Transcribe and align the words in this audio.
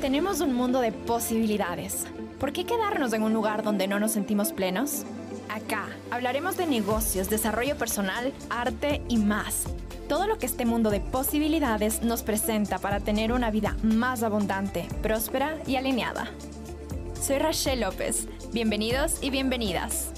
Tenemos 0.00 0.40
un 0.40 0.52
mundo 0.52 0.80
de 0.80 0.92
posibilidades. 0.92 2.06
¿Por 2.38 2.52
qué 2.52 2.66
quedarnos 2.66 3.14
en 3.14 3.22
un 3.22 3.32
lugar 3.32 3.62
donde 3.62 3.88
no 3.88 3.98
nos 3.98 4.12
sentimos 4.12 4.52
plenos? 4.52 5.04
Acá 5.48 5.88
hablaremos 6.10 6.58
de 6.58 6.66
negocios, 6.66 7.30
desarrollo 7.30 7.78
personal, 7.78 8.32
arte 8.50 9.02
y 9.08 9.16
más. 9.16 9.64
Todo 10.06 10.26
lo 10.26 10.38
que 10.38 10.44
este 10.46 10.66
mundo 10.66 10.90
de 10.90 11.00
posibilidades 11.00 12.02
nos 12.02 12.22
presenta 12.22 12.78
para 12.78 13.00
tener 13.00 13.32
una 13.32 13.50
vida 13.50 13.74
más 13.82 14.22
abundante, 14.22 14.86
próspera 15.02 15.58
y 15.66 15.76
alineada. 15.76 16.30
Soy 17.20 17.38
Rachel 17.38 17.80
López. 17.80 18.28
Bienvenidos 18.52 19.18
y 19.22 19.30
bienvenidas. 19.30 20.12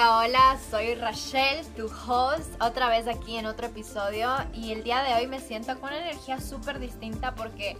Hola, 0.00 0.20
hola, 0.20 0.58
soy 0.70 0.94
Rachel, 0.94 1.66
tu 1.76 1.84
host, 1.84 2.50
otra 2.58 2.88
vez 2.88 3.06
aquí 3.06 3.36
en 3.36 3.44
otro 3.44 3.66
episodio 3.66 4.30
y 4.54 4.72
el 4.72 4.82
día 4.82 5.02
de 5.02 5.12
hoy 5.12 5.26
me 5.26 5.40
siento 5.40 5.78
con 5.78 5.90
una 5.90 5.98
energía 5.98 6.40
súper 6.40 6.78
distinta 6.78 7.34
porque 7.34 7.76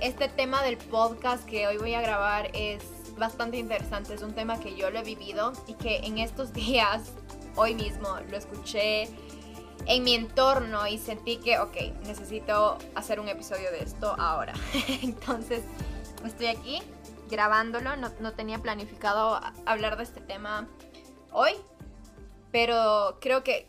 este 0.00 0.28
tema 0.28 0.62
del 0.62 0.76
podcast 0.76 1.44
que 1.44 1.66
hoy 1.66 1.78
voy 1.78 1.94
a 1.94 2.00
grabar 2.00 2.48
es 2.54 2.84
bastante 3.18 3.56
interesante, 3.56 4.14
es 4.14 4.22
un 4.22 4.36
tema 4.36 4.60
que 4.60 4.76
yo 4.76 4.90
lo 4.90 5.00
he 5.00 5.02
vivido 5.02 5.52
y 5.66 5.74
que 5.74 5.96
en 6.04 6.18
estos 6.18 6.52
días, 6.52 7.10
hoy 7.56 7.74
mismo, 7.74 8.20
lo 8.30 8.36
escuché 8.36 9.08
en 9.86 10.04
mi 10.04 10.14
entorno 10.14 10.86
y 10.86 10.96
sentí 10.96 11.38
que, 11.38 11.58
ok, 11.58 11.76
necesito 12.06 12.78
hacer 12.94 13.18
un 13.18 13.28
episodio 13.28 13.68
de 13.72 13.82
esto 13.82 14.14
ahora. 14.16 14.52
Entonces, 15.02 15.64
estoy 16.24 16.46
aquí 16.46 16.80
grabándolo, 17.28 17.96
no, 17.96 18.12
no 18.20 18.32
tenía 18.32 18.60
planificado 18.60 19.40
hablar 19.66 19.96
de 19.96 20.04
este 20.04 20.20
tema 20.20 20.68
hoy, 21.32 21.52
pero 22.50 23.18
creo 23.20 23.42
que 23.42 23.68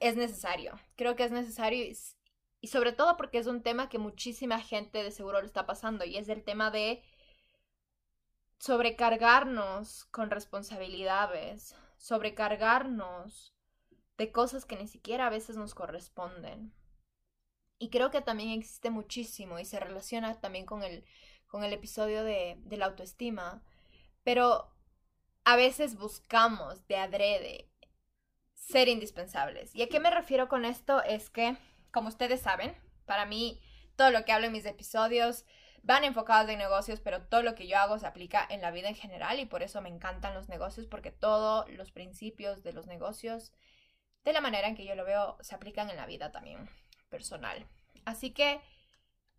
es 0.00 0.16
necesario. 0.16 0.78
Creo 0.96 1.16
que 1.16 1.24
es 1.24 1.30
necesario 1.30 1.84
y, 2.60 2.66
sobre 2.66 2.92
todo 2.92 3.16
porque 3.16 3.38
es 3.38 3.46
un 3.46 3.62
tema 3.62 3.88
que 3.88 3.98
muchísima 3.98 4.60
gente 4.60 5.02
de 5.02 5.10
seguro 5.10 5.40
lo 5.40 5.46
está 5.46 5.66
pasando 5.66 6.04
y 6.04 6.16
es 6.16 6.28
el 6.28 6.42
tema 6.42 6.70
de 6.70 7.02
sobrecargarnos 8.58 10.04
con 10.06 10.30
responsabilidades, 10.30 11.76
sobrecargarnos 11.96 13.54
de 14.16 14.32
cosas 14.32 14.64
que 14.64 14.76
ni 14.76 14.88
siquiera 14.88 15.28
a 15.28 15.30
veces 15.30 15.56
nos 15.56 15.74
corresponden. 15.74 16.74
Y 17.78 17.90
creo 17.90 18.10
que 18.10 18.20
también 18.20 18.50
existe 18.50 18.90
muchísimo 18.90 19.60
y 19.60 19.64
se 19.64 19.78
relaciona 19.78 20.40
también 20.40 20.66
con 20.66 20.82
el, 20.82 21.04
con 21.46 21.62
el 21.62 21.72
episodio 21.72 22.24
de, 22.24 22.56
de 22.64 22.76
la 22.76 22.86
autoestima. 22.86 23.62
Pero 24.24 24.72
a 25.48 25.56
veces 25.56 25.96
buscamos 25.96 26.86
de 26.88 26.98
adrede 26.98 27.70
ser 28.52 28.86
indispensables. 28.86 29.74
¿Y 29.74 29.80
a 29.80 29.88
qué 29.88 29.98
me 29.98 30.10
refiero 30.10 30.46
con 30.46 30.66
esto? 30.66 31.02
Es 31.02 31.30
que, 31.30 31.56
como 31.90 32.08
ustedes 32.08 32.42
saben, 32.42 32.76
para 33.06 33.24
mí 33.24 33.58
todo 33.96 34.10
lo 34.10 34.26
que 34.26 34.32
hablo 34.32 34.48
en 34.48 34.52
mis 34.52 34.66
episodios 34.66 35.46
van 35.82 36.04
enfocados 36.04 36.50
en 36.50 36.58
negocios, 36.58 37.00
pero 37.00 37.22
todo 37.22 37.42
lo 37.42 37.54
que 37.54 37.66
yo 37.66 37.78
hago 37.78 37.98
se 37.98 38.06
aplica 38.06 38.46
en 38.50 38.60
la 38.60 38.70
vida 38.70 38.90
en 38.90 38.94
general 38.94 39.40
y 39.40 39.46
por 39.46 39.62
eso 39.62 39.80
me 39.80 39.88
encantan 39.88 40.34
los 40.34 40.50
negocios, 40.50 40.86
porque 40.86 41.12
todos 41.12 41.66
los 41.70 41.92
principios 41.92 42.62
de 42.62 42.74
los 42.74 42.86
negocios, 42.86 43.54
de 44.24 44.34
la 44.34 44.42
manera 44.42 44.68
en 44.68 44.76
que 44.76 44.84
yo 44.84 44.94
lo 44.96 45.06
veo, 45.06 45.38
se 45.40 45.54
aplican 45.54 45.88
en 45.88 45.96
la 45.96 46.04
vida 46.04 46.30
también 46.30 46.68
personal. 47.08 47.66
Así 48.04 48.32
que, 48.32 48.60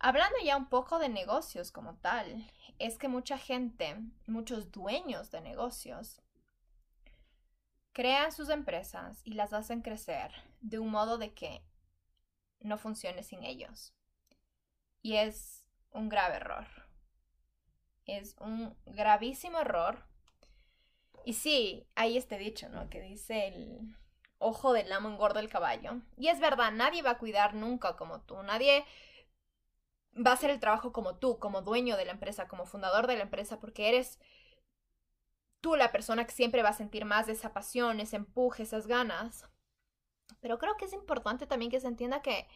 hablando 0.00 0.36
ya 0.42 0.56
un 0.56 0.68
poco 0.68 0.98
de 0.98 1.08
negocios 1.08 1.70
como 1.70 1.94
tal, 1.96 2.50
es 2.78 2.98
que 2.98 3.08
mucha 3.08 3.38
gente, 3.38 3.96
muchos 4.26 4.72
dueños 4.72 5.30
de 5.30 5.42
negocios, 5.42 6.20
crean 7.92 8.32
sus 8.32 8.48
empresas 8.48 9.20
y 9.24 9.34
las 9.34 9.52
hacen 9.52 9.82
crecer 9.82 10.32
de 10.60 10.78
un 10.78 10.90
modo 10.90 11.18
de 11.18 11.34
que 11.34 11.62
no 12.60 12.78
funcione 12.78 13.22
sin 13.22 13.44
ellos. 13.44 13.94
Y 15.02 15.16
es 15.16 15.64
un 15.90 16.08
grave 16.08 16.36
error. 16.36 16.66
Es 18.06 18.36
un 18.40 18.76
gravísimo 18.86 19.58
error. 19.58 20.04
Y 21.24 21.34
sí, 21.34 21.86
hay 21.94 22.16
este 22.16 22.38
dicho, 22.38 22.68
¿no? 22.68 22.88
Que 22.88 23.00
dice 23.00 23.48
el 23.48 23.96
ojo 24.38 24.72
del 24.72 24.90
amo 24.92 25.08
engorda 25.10 25.40
el 25.40 25.50
caballo. 25.50 26.00
Y 26.16 26.28
es 26.28 26.40
verdad, 26.40 26.72
nadie 26.72 27.02
va 27.02 27.10
a 27.10 27.18
cuidar 27.18 27.54
nunca 27.54 27.96
como 27.96 28.20
tú. 28.22 28.42
Nadie 28.42 28.84
va 30.14 30.30
a 30.32 30.34
hacer 30.34 30.50
el 30.50 30.60
trabajo 30.60 30.92
como 30.92 31.16
tú, 31.16 31.38
como 31.38 31.62
dueño 31.62 31.96
de 31.96 32.04
la 32.04 32.12
empresa, 32.12 32.48
como 32.48 32.66
fundador 32.66 33.06
de 33.06 33.16
la 33.16 33.22
empresa, 33.22 33.60
porque 33.60 33.88
eres 33.88 34.18
tú 35.60 35.76
la 35.76 35.92
persona 35.92 36.24
que 36.24 36.32
siempre 36.32 36.62
va 36.62 36.70
a 36.70 36.74
sentir 36.74 37.04
más 37.04 37.28
esa 37.28 37.52
pasión, 37.52 38.00
ese 38.00 38.16
empuje, 38.16 38.62
esas 38.62 38.86
ganas. 38.86 39.46
Pero 40.40 40.58
creo 40.58 40.76
que 40.76 40.86
es 40.86 40.92
importante 40.92 41.46
también 41.46 41.70
que 41.70 41.80
se 41.80 41.88
entienda 41.88 42.22
que 42.22 42.48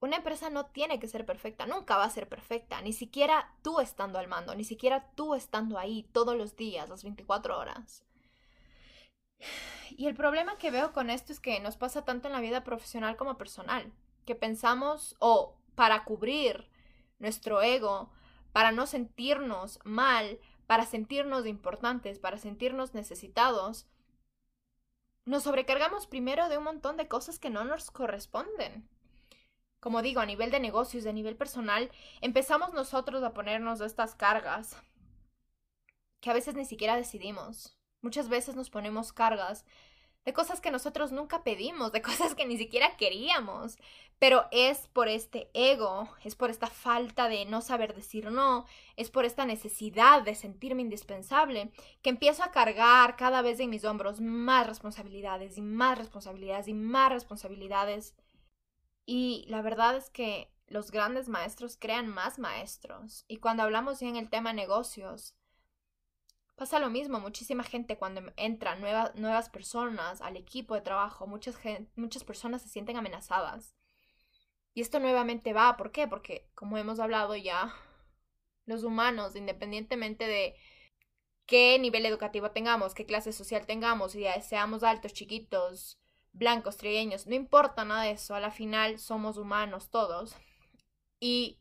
una 0.00 0.16
empresa 0.16 0.50
no 0.50 0.66
tiene 0.66 1.00
que 1.00 1.08
ser 1.08 1.24
perfecta, 1.24 1.66
nunca 1.66 1.96
va 1.96 2.04
a 2.04 2.10
ser 2.10 2.28
perfecta, 2.28 2.80
ni 2.82 2.92
siquiera 2.92 3.54
tú 3.62 3.80
estando 3.80 4.18
al 4.18 4.28
mando, 4.28 4.54
ni 4.54 4.64
siquiera 4.64 5.10
tú 5.14 5.34
estando 5.34 5.78
ahí 5.78 6.04
todos 6.12 6.36
los 6.36 6.54
días, 6.54 6.88
las 6.88 7.02
24 7.02 7.58
horas. 7.58 8.04
Y 9.90 10.06
el 10.06 10.14
problema 10.14 10.58
que 10.58 10.70
veo 10.70 10.92
con 10.92 11.10
esto 11.10 11.32
es 11.32 11.40
que 11.40 11.60
nos 11.60 11.76
pasa 11.76 12.04
tanto 12.04 12.28
en 12.28 12.34
la 12.34 12.40
vida 12.40 12.64
profesional 12.64 13.16
como 13.16 13.38
personal, 13.38 13.92
que 14.24 14.34
pensamos 14.34 15.16
o 15.18 15.56
para 15.76 16.02
cubrir 16.04 16.68
nuestro 17.20 17.62
ego, 17.62 18.10
para 18.52 18.72
no 18.72 18.86
sentirnos 18.86 19.78
mal, 19.84 20.40
para 20.66 20.84
sentirnos 20.84 21.46
importantes, 21.46 22.18
para 22.18 22.38
sentirnos 22.38 22.94
necesitados, 22.94 23.86
nos 25.24 25.42
sobrecargamos 25.42 26.06
primero 26.06 26.48
de 26.48 26.58
un 26.58 26.64
montón 26.64 26.96
de 26.96 27.08
cosas 27.08 27.38
que 27.38 27.50
no 27.50 27.64
nos 27.64 27.90
corresponden. 27.90 28.88
Como 29.80 30.02
digo, 30.02 30.20
a 30.20 30.26
nivel 30.26 30.50
de 30.50 30.60
negocios, 30.60 31.06
a 31.06 31.12
nivel 31.12 31.36
personal, 31.36 31.90
empezamos 32.20 32.72
nosotros 32.72 33.22
a 33.22 33.34
ponernos 33.34 33.80
estas 33.80 34.14
cargas 34.14 34.76
que 36.20 36.30
a 36.30 36.34
veces 36.34 36.54
ni 36.54 36.64
siquiera 36.64 36.96
decidimos. 36.96 37.76
Muchas 38.00 38.28
veces 38.28 38.56
nos 38.56 38.70
ponemos 38.70 39.12
cargas 39.12 39.64
de 40.26 40.32
cosas 40.32 40.60
que 40.60 40.72
nosotros 40.72 41.12
nunca 41.12 41.44
pedimos, 41.44 41.92
de 41.92 42.02
cosas 42.02 42.34
que 42.34 42.44
ni 42.44 42.58
siquiera 42.58 42.96
queríamos, 42.96 43.78
pero 44.18 44.46
es 44.50 44.88
por 44.88 45.08
este 45.08 45.48
ego, 45.54 46.08
es 46.24 46.34
por 46.34 46.50
esta 46.50 46.66
falta 46.66 47.28
de 47.28 47.46
no 47.46 47.62
saber 47.62 47.94
decir 47.94 48.30
no, 48.30 48.66
es 48.96 49.08
por 49.08 49.24
esta 49.24 49.46
necesidad 49.46 50.22
de 50.22 50.34
sentirme 50.34 50.82
indispensable, 50.82 51.70
que 52.02 52.10
empiezo 52.10 52.42
a 52.42 52.50
cargar 52.50 53.16
cada 53.16 53.40
vez 53.40 53.60
en 53.60 53.70
mis 53.70 53.84
hombros 53.84 54.20
más 54.20 54.66
responsabilidades 54.66 55.56
y 55.58 55.62
más 55.62 55.96
responsabilidades 55.96 56.66
y 56.66 56.74
más 56.74 57.12
responsabilidades. 57.12 58.16
Y 59.06 59.44
la 59.48 59.62
verdad 59.62 59.96
es 59.96 60.10
que 60.10 60.50
los 60.66 60.90
grandes 60.90 61.28
maestros 61.28 61.76
crean 61.76 62.08
más 62.08 62.40
maestros. 62.40 63.24
Y 63.28 63.36
cuando 63.36 63.62
hablamos 63.62 64.00
ya 64.00 64.08
en 64.08 64.16
el 64.16 64.28
tema 64.28 64.52
negocios, 64.52 65.36
Pasa 66.56 66.78
lo 66.78 66.88
mismo, 66.88 67.20
muchísima 67.20 67.62
gente 67.62 67.98
cuando 67.98 68.32
entra 68.36 68.76
nuevas, 68.76 69.14
nuevas 69.14 69.50
personas 69.50 70.22
al 70.22 70.38
equipo 70.38 70.74
de 70.74 70.80
trabajo, 70.80 71.26
muchas, 71.26 71.58
muchas 71.96 72.24
personas 72.24 72.62
se 72.62 72.70
sienten 72.70 72.96
amenazadas. 72.96 73.76
Y 74.72 74.80
esto 74.80 74.98
nuevamente 74.98 75.52
va, 75.52 75.76
¿por 75.76 75.92
qué? 75.92 76.08
Porque 76.08 76.48
como 76.54 76.78
hemos 76.78 76.98
hablado 76.98 77.36
ya, 77.36 77.74
los 78.64 78.84
humanos, 78.84 79.36
independientemente 79.36 80.26
de 80.26 80.54
qué 81.44 81.78
nivel 81.78 82.06
educativo 82.06 82.50
tengamos, 82.50 82.94
qué 82.94 83.04
clase 83.04 83.32
social 83.32 83.66
tengamos, 83.66 84.14
y 84.14 84.24
seamos 84.42 84.82
altos, 84.82 85.12
chiquitos, 85.12 86.00
blancos, 86.32 86.78
trigueños, 86.78 87.26
no 87.26 87.34
importa 87.34 87.84
nada 87.84 88.02
de 88.04 88.12
eso, 88.12 88.34
a 88.34 88.40
la 88.40 88.50
final 88.50 88.98
somos 88.98 89.36
humanos 89.36 89.90
todos. 89.90 90.34
Y 91.20 91.58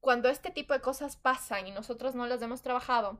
cuando 0.00 0.30
este 0.30 0.50
tipo 0.50 0.72
de 0.72 0.80
cosas 0.80 1.16
pasan 1.16 1.66
y 1.66 1.70
nosotros 1.70 2.14
no 2.14 2.26
las 2.26 2.40
hemos 2.42 2.62
trabajado, 2.62 3.18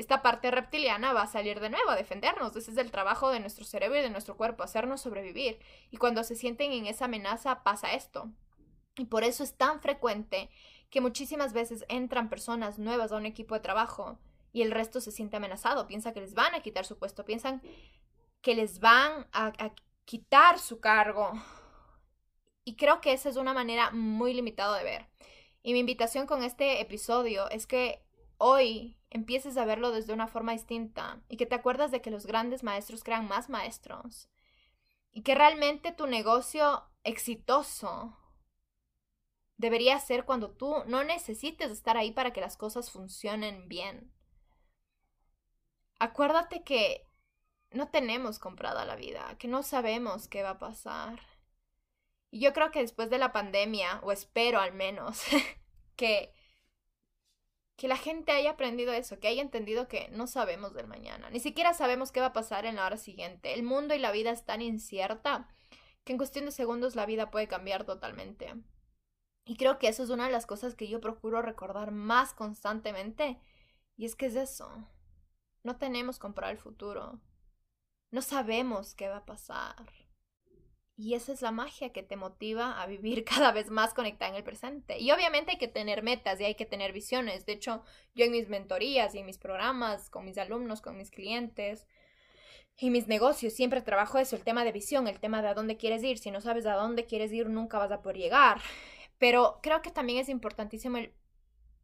esta 0.00 0.22
parte 0.22 0.50
reptiliana 0.50 1.12
va 1.12 1.22
a 1.22 1.26
salir 1.26 1.60
de 1.60 1.68
nuevo 1.68 1.90
a 1.90 1.96
defendernos. 1.96 2.56
Ese 2.56 2.70
es 2.70 2.78
el 2.78 2.90
trabajo 2.90 3.28
de 3.28 3.38
nuestro 3.38 3.66
cerebro 3.66 3.98
y 3.98 4.02
de 4.02 4.08
nuestro 4.08 4.34
cuerpo, 4.34 4.62
hacernos 4.62 5.02
sobrevivir. 5.02 5.58
Y 5.90 5.98
cuando 5.98 6.24
se 6.24 6.36
sienten 6.36 6.72
en 6.72 6.86
esa 6.86 7.04
amenaza 7.04 7.62
pasa 7.62 7.92
esto. 7.92 8.30
Y 8.96 9.04
por 9.04 9.24
eso 9.24 9.44
es 9.44 9.58
tan 9.58 9.80
frecuente 9.80 10.48
que 10.88 11.02
muchísimas 11.02 11.52
veces 11.52 11.84
entran 11.90 12.30
personas 12.30 12.78
nuevas 12.78 13.12
a 13.12 13.16
un 13.16 13.26
equipo 13.26 13.54
de 13.54 13.60
trabajo 13.60 14.18
y 14.54 14.62
el 14.62 14.70
resto 14.70 15.02
se 15.02 15.12
siente 15.12 15.36
amenazado, 15.36 15.86
piensa 15.86 16.14
que 16.14 16.20
les 16.20 16.32
van 16.32 16.54
a 16.54 16.62
quitar 16.62 16.86
su 16.86 16.98
puesto, 16.98 17.26
piensan 17.26 17.62
que 18.40 18.54
les 18.54 18.80
van 18.80 19.28
a, 19.32 19.52
a 19.58 19.74
quitar 20.06 20.58
su 20.58 20.80
cargo. 20.80 21.32
Y 22.64 22.76
creo 22.76 23.02
que 23.02 23.12
esa 23.12 23.28
es 23.28 23.36
una 23.36 23.52
manera 23.52 23.90
muy 23.90 24.32
limitada 24.32 24.78
de 24.78 24.84
ver. 24.84 25.06
Y 25.62 25.74
mi 25.74 25.80
invitación 25.80 26.26
con 26.26 26.42
este 26.42 26.80
episodio 26.80 27.50
es 27.50 27.66
que 27.66 28.02
hoy 28.38 28.96
empieces 29.10 29.56
a 29.56 29.64
verlo 29.64 29.90
desde 29.90 30.12
una 30.12 30.28
forma 30.28 30.52
distinta 30.52 31.20
y 31.28 31.36
que 31.36 31.46
te 31.46 31.56
acuerdas 31.56 31.90
de 31.90 32.00
que 32.00 32.10
los 32.10 32.26
grandes 32.26 32.62
maestros 32.62 33.04
crean 33.04 33.28
más 33.28 33.48
maestros 33.48 34.30
y 35.12 35.22
que 35.22 35.34
realmente 35.34 35.92
tu 35.92 36.06
negocio 36.06 36.84
exitoso 37.02 38.16
debería 39.56 39.98
ser 39.98 40.24
cuando 40.24 40.50
tú 40.52 40.74
no 40.86 41.04
necesites 41.04 41.70
estar 41.70 41.96
ahí 41.96 42.12
para 42.12 42.32
que 42.32 42.40
las 42.40 42.56
cosas 42.56 42.90
funcionen 42.90 43.68
bien. 43.68 44.10
Acuérdate 45.98 46.62
que 46.62 47.06
no 47.72 47.88
tenemos 47.88 48.38
comprada 48.38 48.84
la 48.84 48.96
vida, 48.96 49.36
que 49.38 49.48
no 49.48 49.62
sabemos 49.62 50.28
qué 50.28 50.42
va 50.42 50.50
a 50.50 50.58
pasar. 50.58 51.20
Y 52.30 52.40
yo 52.40 52.52
creo 52.52 52.70
que 52.70 52.80
después 52.80 53.10
de 53.10 53.18
la 53.18 53.32
pandemia, 53.32 54.00
o 54.02 54.12
espero 54.12 54.60
al 54.60 54.72
menos, 54.72 55.22
que, 55.96 56.32
que 57.80 57.88
la 57.88 57.96
gente 57.96 58.32
haya 58.32 58.50
aprendido 58.50 58.92
eso, 58.92 59.18
que 59.20 59.28
haya 59.28 59.40
entendido 59.40 59.88
que 59.88 60.10
no 60.10 60.26
sabemos 60.26 60.74
del 60.74 60.86
mañana, 60.86 61.30
ni 61.30 61.40
siquiera 61.40 61.72
sabemos 61.72 62.12
qué 62.12 62.20
va 62.20 62.26
a 62.26 62.32
pasar 62.34 62.66
en 62.66 62.76
la 62.76 62.84
hora 62.84 62.98
siguiente. 62.98 63.54
El 63.54 63.62
mundo 63.62 63.94
y 63.94 63.98
la 63.98 64.12
vida 64.12 64.32
es 64.32 64.44
tan 64.44 64.60
incierta 64.60 65.48
que 66.04 66.12
en 66.12 66.18
cuestión 66.18 66.44
de 66.44 66.50
segundos 66.50 66.94
la 66.94 67.06
vida 67.06 67.30
puede 67.30 67.48
cambiar 67.48 67.84
totalmente. 67.84 68.54
Y 69.46 69.56
creo 69.56 69.78
que 69.78 69.88
eso 69.88 70.02
es 70.02 70.10
una 70.10 70.26
de 70.26 70.30
las 70.30 70.44
cosas 70.44 70.74
que 70.74 70.88
yo 70.88 71.00
procuro 71.00 71.40
recordar 71.40 71.90
más 71.90 72.34
constantemente. 72.34 73.40
Y 73.96 74.04
es 74.04 74.14
que 74.14 74.26
es 74.26 74.36
eso. 74.36 74.70
No 75.62 75.78
tenemos 75.78 76.18
comprar 76.18 76.50
el 76.50 76.58
futuro. 76.58 77.18
No 78.10 78.20
sabemos 78.20 78.94
qué 78.94 79.08
va 79.08 79.16
a 79.16 79.24
pasar. 79.24 79.90
Y 81.00 81.14
esa 81.14 81.32
es 81.32 81.40
la 81.40 81.50
magia 81.50 81.94
que 81.94 82.02
te 82.02 82.16
motiva 82.16 82.78
a 82.78 82.86
vivir 82.86 83.24
cada 83.24 83.52
vez 83.52 83.70
más 83.70 83.94
conectada 83.94 84.32
en 84.32 84.36
el 84.36 84.44
presente. 84.44 84.98
Y 84.98 85.10
obviamente 85.12 85.52
hay 85.52 85.56
que 85.56 85.66
tener 85.66 86.02
metas 86.02 86.38
y 86.38 86.44
hay 86.44 86.56
que 86.56 86.66
tener 86.66 86.92
visiones. 86.92 87.46
De 87.46 87.52
hecho, 87.52 87.82
yo 88.14 88.26
en 88.26 88.32
mis 88.32 88.50
mentorías 88.50 89.14
y 89.14 89.20
en 89.20 89.24
mis 89.24 89.38
programas, 89.38 90.10
con 90.10 90.26
mis 90.26 90.36
alumnos, 90.36 90.82
con 90.82 90.98
mis 90.98 91.10
clientes 91.10 91.86
y 92.76 92.90
mis 92.90 93.08
negocios, 93.08 93.54
siempre 93.54 93.80
trabajo 93.80 94.18
eso, 94.18 94.36
el 94.36 94.44
tema 94.44 94.62
de 94.62 94.72
visión, 94.72 95.08
el 95.08 95.20
tema 95.20 95.40
de 95.40 95.48
a 95.48 95.54
dónde 95.54 95.78
quieres 95.78 96.02
ir. 96.02 96.18
Si 96.18 96.30
no 96.30 96.42
sabes 96.42 96.66
a 96.66 96.74
dónde 96.74 97.06
quieres 97.06 97.32
ir, 97.32 97.48
nunca 97.48 97.78
vas 97.78 97.92
a 97.92 98.02
poder 98.02 98.18
llegar. 98.18 98.60
Pero 99.16 99.58
creo 99.62 99.80
que 99.80 99.90
también 99.90 100.18
es 100.18 100.28
importantísimo 100.28 100.98
el 100.98 101.14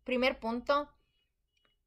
primer 0.04 0.38
punto, 0.38 0.90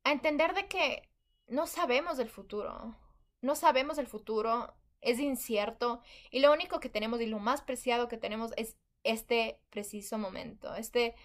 a 0.04 0.12
entender 0.12 0.56
de 0.56 0.68
que 0.68 1.08
no 1.46 1.68
sabemos 1.68 2.18
del 2.18 2.30
futuro. 2.30 2.96
No 3.42 3.56
sabemos 3.56 4.00
el 4.00 4.08
futuro, 4.08 4.74
es 5.02 5.20
incierto 5.20 6.02
y 6.32 6.40
lo 6.40 6.52
único 6.52 6.80
que 6.80 6.90
tenemos 6.90 7.22
y 7.22 7.26
lo 7.26 7.40
más 7.40 7.62
preciado 7.62 8.08
que 8.08 8.18
tenemos 8.18 8.52
es 8.58 8.78
este 9.04 9.60
preciso 9.70 10.18
momento, 10.18 10.76
este 10.76 11.16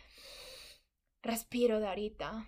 respiro 1.22 1.80
de 1.80 1.88
ahorita. 1.88 2.46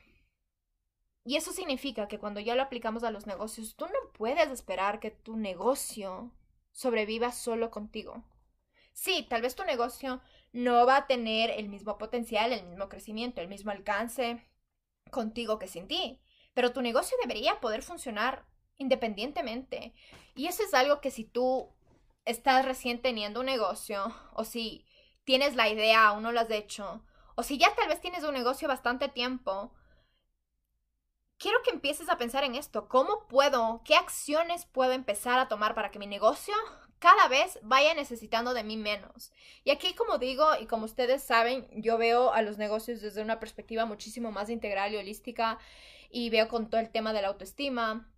Y 1.25 1.37
eso 1.37 1.53
significa 1.53 2.07
que 2.07 2.19
cuando 2.19 2.39
ya 2.39 2.55
lo 2.55 2.63
aplicamos 2.63 3.03
a 3.03 3.11
los 3.11 3.27
negocios, 3.27 3.75
tú 3.75 3.87
no 3.87 4.13
puedes 4.13 4.49
esperar 4.51 5.01
que 5.01 5.11
tu 5.11 5.37
negocio 5.37 6.31
sobreviva 6.71 7.33
solo 7.33 7.71
contigo. 7.71 8.23
Sí, 8.93 9.27
tal 9.29 9.43
vez 9.43 9.57
tu 9.57 9.65
negocio 9.65 10.21
no 10.53 10.87
va 10.87 10.99
a 10.99 11.07
tener 11.07 11.51
el 11.51 11.69
mismo 11.69 11.99
potencial, 11.99 12.53
el 12.53 12.65
mismo 12.65 12.89
crecimiento, 12.89 13.41
el 13.41 13.49
mismo 13.49 13.73
alcance 13.73 14.47
contigo 15.11 15.59
que 15.59 15.69
sin 15.69 15.89
ti, 15.89 16.21
pero 16.55 16.73
tu 16.73 16.81
negocio 16.81 17.17
debería 17.21 17.61
poder 17.61 17.83
funcionar 17.83 18.47
independientemente. 18.79 19.95
Y 20.37 20.47
eso 20.47 20.63
es 20.63 20.75
algo 20.75 21.01
que 21.01 21.11
si 21.11 21.25
tú 21.25 21.73
estás 22.25 22.65
recién 22.65 23.03
teniendo 23.03 23.41
un 23.41 23.47
negocio 23.47 24.15
o 24.35 24.45
si 24.45 24.87
tienes 25.25 25.57
la 25.57 25.69
idea 25.69 26.07
aún 26.07 26.23
no 26.23 26.31
lo 26.31 26.41
has 26.41 26.51
hecho 26.51 27.03
o 27.37 27.43
si 27.43 27.59
ya 27.59 27.75
tal 27.75 27.89
vez 27.89 28.01
tienes 28.01 28.25
un 28.25 28.33
negocio 28.35 28.67
bastante 28.67 29.09
tiempo, 29.09 29.71
quiero 31.39 31.63
que 31.63 31.71
empieces 31.71 32.09
a 32.09 32.17
pensar 32.17 32.45
en 32.45 32.55
esto. 32.55 32.89
¿Cómo 32.89 33.29
puedo, 33.29 33.83
qué 33.85 33.95
acciones 33.95 34.65
puedo 34.65 34.93
empezar 34.93 35.39
a 35.39 35.49
tomar 35.49 35.75
para 35.75 35.91
que 35.91 35.99
mi 35.99 36.07
negocio 36.07 36.55
cada 36.99 37.29
vez 37.29 37.59
vaya 37.63 37.93
necesitando 37.93 38.55
de 38.55 38.65
mí 38.65 38.79
menos? 38.79 39.33
Y 39.65 39.71
aquí, 39.71 39.95
como 39.95 40.17
digo, 40.17 40.47
y 40.59 40.67
como 40.67 40.87
ustedes 40.87 41.23
saben, 41.23 41.69
yo 41.75 41.99
veo 41.99 42.33
a 42.33 42.41
los 42.41 42.57
negocios 42.57 43.03
desde 43.03 43.21
una 43.21 43.39
perspectiva 43.39 43.85
muchísimo 43.85 44.33
más 44.33 44.49
integral 44.49 44.95
y 44.95 44.97
holística 44.97 45.59
y 46.11 46.31
veo 46.31 46.49
con 46.49 46.71
todo 46.71 46.81
el 46.81 46.91
tema 46.91 47.13
de 47.13 47.21
la 47.21 47.29
autoestima, 47.29 48.11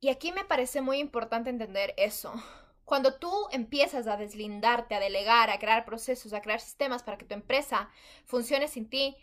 y 0.00 0.08
aquí 0.08 0.32
me 0.32 0.44
parece 0.44 0.80
muy 0.80 0.98
importante 0.98 1.50
entender 1.50 1.94
eso. 1.98 2.32
Cuando 2.84 3.14
tú 3.14 3.30
empiezas 3.52 4.06
a 4.06 4.16
deslindarte, 4.16 4.94
a 4.94 5.00
delegar, 5.00 5.50
a 5.50 5.58
crear 5.58 5.84
procesos, 5.84 6.32
a 6.32 6.40
crear 6.40 6.60
sistemas 6.60 7.02
para 7.02 7.18
que 7.18 7.26
tu 7.26 7.34
empresa 7.34 7.90
funcione 8.24 8.66
sin 8.66 8.88
ti, 8.88 9.16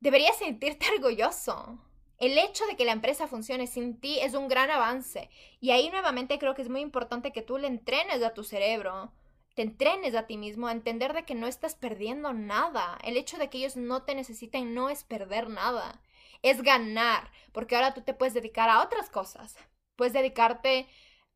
deberías 0.00 0.36
sentirte 0.36 0.86
orgulloso. 0.96 1.78
El 2.18 2.38
hecho 2.38 2.66
de 2.66 2.76
que 2.76 2.84
la 2.84 2.92
empresa 2.92 3.26
funcione 3.28 3.66
sin 3.66 4.00
ti 4.00 4.18
es 4.20 4.34
un 4.34 4.48
gran 4.48 4.70
avance. 4.70 5.28
Y 5.60 5.70
ahí 5.70 5.90
nuevamente 5.90 6.38
creo 6.38 6.54
que 6.54 6.62
es 6.62 6.68
muy 6.68 6.80
importante 6.80 7.32
que 7.32 7.42
tú 7.42 7.58
le 7.58 7.66
entrenes 7.66 8.22
a 8.22 8.32
tu 8.32 8.44
cerebro, 8.44 9.12
te 9.54 9.62
entrenes 9.62 10.14
a 10.14 10.26
ti 10.26 10.38
mismo 10.38 10.68
a 10.68 10.72
entender 10.72 11.12
de 11.12 11.24
que 11.24 11.34
no 11.34 11.46
estás 11.46 11.74
perdiendo 11.74 12.32
nada. 12.32 12.98
El 13.04 13.16
hecho 13.16 13.38
de 13.38 13.50
que 13.50 13.58
ellos 13.58 13.76
no 13.76 14.04
te 14.04 14.14
necesiten 14.14 14.74
no 14.74 14.88
es 14.88 15.04
perder 15.04 15.50
nada, 15.50 16.00
es 16.42 16.62
ganar, 16.62 17.30
porque 17.52 17.76
ahora 17.76 17.92
tú 17.92 18.02
te 18.02 18.14
puedes 18.14 18.34
dedicar 18.34 18.70
a 18.70 18.82
otras 18.82 19.10
cosas. 19.10 19.56
Puedes 19.96 20.12
dedicarte 20.12 20.88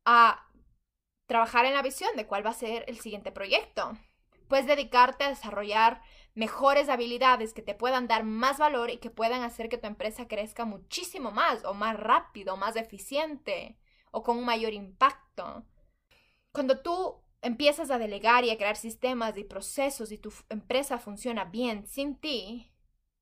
a 0.05 0.47
trabajar 1.25 1.65
en 1.65 1.73
la 1.73 1.81
visión 1.81 2.15
de 2.15 2.25
cuál 2.25 2.45
va 2.45 2.51
a 2.51 2.53
ser 2.53 2.85
el 2.87 2.99
siguiente 2.99 3.31
proyecto. 3.31 3.97
Puedes 4.47 4.65
dedicarte 4.65 5.25
a 5.25 5.29
desarrollar 5.29 6.01
mejores 6.33 6.87
habilidades 6.87 7.53
que 7.53 7.61
te 7.61 7.75
puedan 7.75 8.07
dar 8.07 8.23
más 8.23 8.59
valor 8.59 8.89
y 8.89 8.97
que 8.97 9.09
puedan 9.09 9.41
hacer 9.41 9.69
que 9.69 9.77
tu 9.77 9.87
empresa 9.87 10.27
crezca 10.27 10.65
muchísimo 10.65 11.31
más 11.31 11.65
o 11.65 11.73
más 11.73 11.99
rápido, 11.99 12.55
más 12.57 12.75
eficiente 12.75 13.77
o 14.11 14.23
con 14.23 14.37
un 14.37 14.45
mayor 14.45 14.73
impacto. 14.73 15.65
Cuando 16.51 16.79
tú 16.81 17.23
empiezas 17.41 17.91
a 17.91 17.97
delegar 17.97 18.45
y 18.45 18.51
a 18.51 18.57
crear 18.57 18.75
sistemas 18.75 19.37
y 19.37 19.43
procesos 19.43 20.11
y 20.11 20.17
tu 20.17 20.31
empresa 20.49 20.97
funciona 20.97 21.45
bien 21.45 21.85
sin 21.87 22.15
ti, 22.15 22.71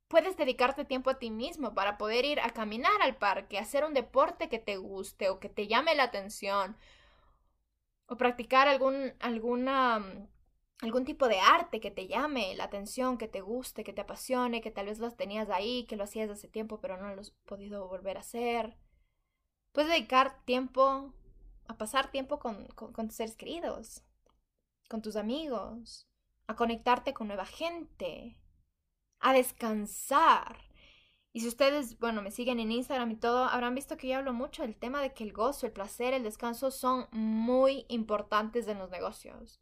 Puedes 0.08 0.38
dedicarte 0.38 0.86
tiempo 0.86 1.10
a 1.10 1.20
ti 1.20 1.32
mismo 1.32 1.74
para 1.74 1.98
poder 1.98 2.26
ir 2.26 2.40
a 2.40 2.52
caminar 2.52 3.02
al 3.02 3.18
parque, 3.18 3.58
hacer 3.58 3.84
un 3.84 3.94
deporte 3.94 4.50
que 4.50 4.60
te 4.60 4.78
guste 4.78 5.30
o 5.30 5.40
que 5.40 5.50
te 5.50 5.68
llame 5.68 5.96
la 5.96 6.04
atención, 6.04 6.78
o 8.08 8.18
practicar 8.18 8.68
algún, 8.68 9.14
alguna, 9.20 10.30
algún 10.82 11.06
tipo 11.06 11.28
de 11.28 11.40
arte 11.40 11.80
que 11.80 11.90
te 11.90 12.08
llame 12.08 12.56
la 12.56 12.66
atención, 12.66 13.18
que 13.18 13.28
te 13.28 13.42
guste, 13.42 13.84
que 13.84 13.94
te 13.94 14.02
apasione, 14.02 14.62
que 14.62 14.72
tal 14.72 14.86
vez 14.86 15.00
lo 15.00 15.10
tenías 15.12 15.50
ahí, 15.50 15.86
que 15.86 15.96
lo 15.96 16.04
hacías 16.04 16.30
hace 16.30 16.48
tiempo 16.48 16.80
pero 16.80 16.98
no 16.98 17.14
lo 17.14 17.22
has 17.22 17.32
podido 17.46 17.88
volver 17.88 18.18
a 18.18 18.22
hacer. 18.22 18.78
Puedes 19.72 19.90
dedicar 19.90 20.44
tiempo 20.46 21.14
a 21.68 21.78
pasar 21.78 22.12
tiempo 22.12 22.40
con, 22.40 22.68
con 22.68 23.08
tus 23.08 23.16
seres 23.16 23.36
queridos, 23.36 24.04
con 24.88 25.02
tus 25.02 25.16
amigos, 25.16 26.08
a 26.48 26.56
conectarte 26.56 27.14
con 27.14 27.28
nueva 27.28 27.46
gente, 27.46 28.38
a 29.26 29.34
descansar. 29.34 30.56
Y 31.34 31.40
si 31.40 31.48
ustedes, 31.48 31.98
bueno, 31.98 32.22
me 32.22 32.30
siguen 32.30 32.60
en 32.60 32.72
Instagram 32.72 33.10
y 33.10 33.16
todo, 33.16 33.46
habrán 33.46 33.74
visto 33.74 33.98
que 33.98 34.08
yo 34.08 34.18
hablo 34.18 34.34
mucho 34.34 34.62
del 34.62 34.76
tema 34.76 35.02
de 35.02 35.14
que 35.14 35.24
el 35.24 35.34
gozo, 35.34 35.66
el 35.66 35.72
placer, 35.72 36.14
el 36.14 36.22
descanso 36.22 36.70
son 36.70 37.08
muy 37.12 37.88
importantes 37.90 38.68
en 38.68 38.78
los 38.78 38.92
negocios. 38.92 39.60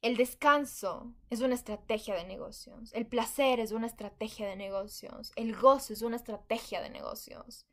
El 0.00 0.16
descanso 0.16 1.12
es 1.28 1.40
una 1.40 1.56
estrategia 1.56 2.14
de 2.14 2.24
negocios. 2.24 2.94
El 2.94 3.04
placer 3.08 3.58
es 3.58 3.72
una 3.72 3.88
estrategia 3.88 4.46
de 4.46 4.54
negocios. 4.54 5.32
El 5.34 5.56
gozo 5.56 5.92
es 5.92 6.02
una 6.02 6.14
estrategia 6.14 6.80
de 6.80 6.90
negocios. 6.90 7.66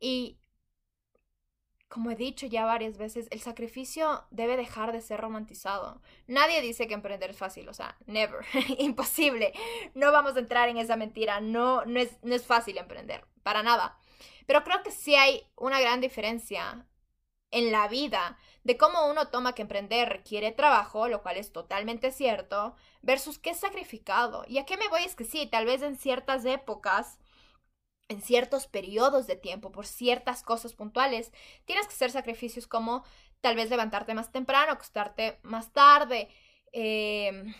Y 0.00 0.38
como 1.90 2.12
he 2.12 2.16
dicho 2.16 2.46
ya 2.46 2.64
varias 2.64 2.96
veces, 2.98 3.26
el 3.32 3.40
sacrificio 3.40 4.24
debe 4.30 4.56
dejar 4.56 4.92
de 4.92 5.02
ser 5.02 5.20
romantizado. 5.20 6.00
Nadie 6.28 6.62
dice 6.62 6.86
que 6.86 6.94
emprender 6.94 7.30
es 7.30 7.36
fácil, 7.36 7.68
o 7.68 7.74
sea, 7.74 7.96
never, 8.06 8.46
imposible. 8.78 9.52
No 9.94 10.12
vamos 10.12 10.36
a 10.36 10.38
entrar 10.38 10.68
en 10.68 10.76
esa 10.76 10.94
mentira, 10.96 11.40
no, 11.40 11.84
no, 11.84 11.98
es, 11.98 12.16
no 12.22 12.34
es 12.34 12.46
fácil 12.46 12.78
emprender, 12.78 13.26
para 13.42 13.64
nada. 13.64 13.98
Pero 14.46 14.62
creo 14.62 14.84
que 14.84 14.92
sí 14.92 15.16
hay 15.16 15.44
una 15.56 15.80
gran 15.80 16.00
diferencia 16.00 16.86
en 17.50 17.72
la 17.72 17.88
vida 17.88 18.38
de 18.62 18.76
cómo 18.76 19.10
uno 19.10 19.26
toma 19.28 19.56
que 19.56 19.62
emprender 19.62 20.08
requiere 20.08 20.52
trabajo, 20.52 21.08
lo 21.08 21.22
cual 21.22 21.38
es 21.38 21.52
totalmente 21.52 22.12
cierto, 22.12 22.76
versus 23.02 23.40
qué 23.40 23.50
es 23.50 23.58
sacrificado. 23.58 24.44
¿Y 24.46 24.58
a 24.58 24.64
qué 24.64 24.76
me 24.76 24.86
voy? 24.88 25.02
Es 25.02 25.16
que 25.16 25.24
sí, 25.24 25.48
tal 25.48 25.66
vez 25.66 25.82
en 25.82 25.96
ciertas 25.96 26.44
épocas 26.44 27.18
en 28.10 28.20
ciertos 28.22 28.66
periodos 28.66 29.26
de 29.26 29.36
tiempo, 29.36 29.72
por 29.72 29.86
ciertas 29.86 30.42
cosas 30.42 30.74
puntuales, 30.74 31.32
tienes 31.64 31.86
que 31.86 31.94
hacer 31.94 32.10
sacrificios 32.10 32.66
como 32.66 33.04
tal 33.40 33.56
vez 33.56 33.70
levantarte 33.70 34.14
más 34.14 34.32
temprano, 34.32 34.72
acostarte 34.72 35.38
más 35.42 35.72
tarde, 35.72 36.28
em, 36.72 37.54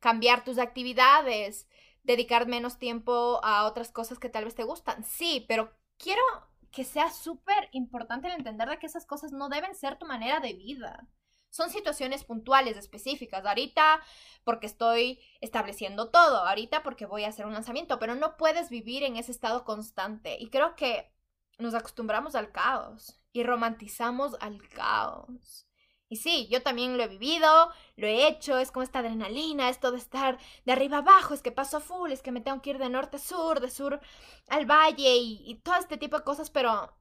cambiar 0.00 0.44
tus 0.44 0.58
actividades, 0.58 1.68
dedicar 2.02 2.46
menos 2.46 2.78
tiempo 2.78 3.40
a 3.44 3.64
otras 3.66 3.90
cosas 3.92 4.18
que 4.18 4.28
tal 4.28 4.44
vez 4.44 4.54
te 4.54 4.64
gustan. 4.64 5.04
Sí, 5.04 5.44
pero 5.48 5.72
quiero 5.98 6.22
que 6.70 6.84
sea 6.84 7.10
súper 7.10 7.68
importante 7.72 8.28
el 8.28 8.34
entender 8.34 8.68
de 8.68 8.78
que 8.78 8.86
esas 8.86 9.06
cosas 9.06 9.32
no 9.32 9.48
deben 9.48 9.74
ser 9.74 9.98
tu 9.98 10.06
manera 10.06 10.40
de 10.40 10.54
vida. 10.54 11.08
Son 11.52 11.68
situaciones 11.68 12.24
puntuales, 12.24 12.78
específicas. 12.78 13.44
Ahorita 13.44 14.00
porque 14.42 14.66
estoy 14.66 15.20
estableciendo 15.42 16.08
todo, 16.08 16.38
ahorita 16.38 16.82
porque 16.82 17.04
voy 17.04 17.24
a 17.24 17.28
hacer 17.28 17.44
un 17.44 17.52
lanzamiento, 17.52 17.98
pero 17.98 18.14
no 18.14 18.38
puedes 18.38 18.70
vivir 18.70 19.02
en 19.02 19.16
ese 19.16 19.32
estado 19.32 19.64
constante. 19.64 20.38
Y 20.40 20.48
creo 20.48 20.74
que 20.76 21.12
nos 21.58 21.74
acostumbramos 21.74 22.34
al 22.34 22.52
caos 22.52 23.20
y 23.32 23.42
romantizamos 23.42 24.34
al 24.40 24.66
caos. 24.70 25.66
Y 26.08 26.16
sí, 26.16 26.48
yo 26.50 26.62
también 26.62 26.96
lo 26.96 27.02
he 27.02 27.08
vivido, 27.08 27.70
lo 27.96 28.06
he 28.06 28.26
hecho, 28.28 28.58
es 28.58 28.70
como 28.70 28.82
esta 28.82 29.00
adrenalina, 29.00 29.68
esto 29.68 29.92
de 29.92 29.98
estar 29.98 30.38
de 30.64 30.72
arriba 30.72 30.98
abajo, 30.98 31.34
es 31.34 31.42
que 31.42 31.52
paso 31.52 31.78
a 31.78 31.80
full, 31.80 32.12
es 32.12 32.22
que 32.22 32.32
me 32.32 32.40
tengo 32.40 32.62
que 32.62 32.70
ir 32.70 32.78
de 32.78 32.88
norte 32.88 33.16
a 33.16 33.20
sur, 33.20 33.60
de 33.60 33.70
sur 33.70 34.00
al 34.48 34.64
valle 34.66 35.16
y, 35.16 35.42
y 35.46 35.56
todo 35.56 35.76
este 35.76 35.98
tipo 35.98 36.16
de 36.16 36.24
cosas, 36.24 36.50
pero 36.50 36.94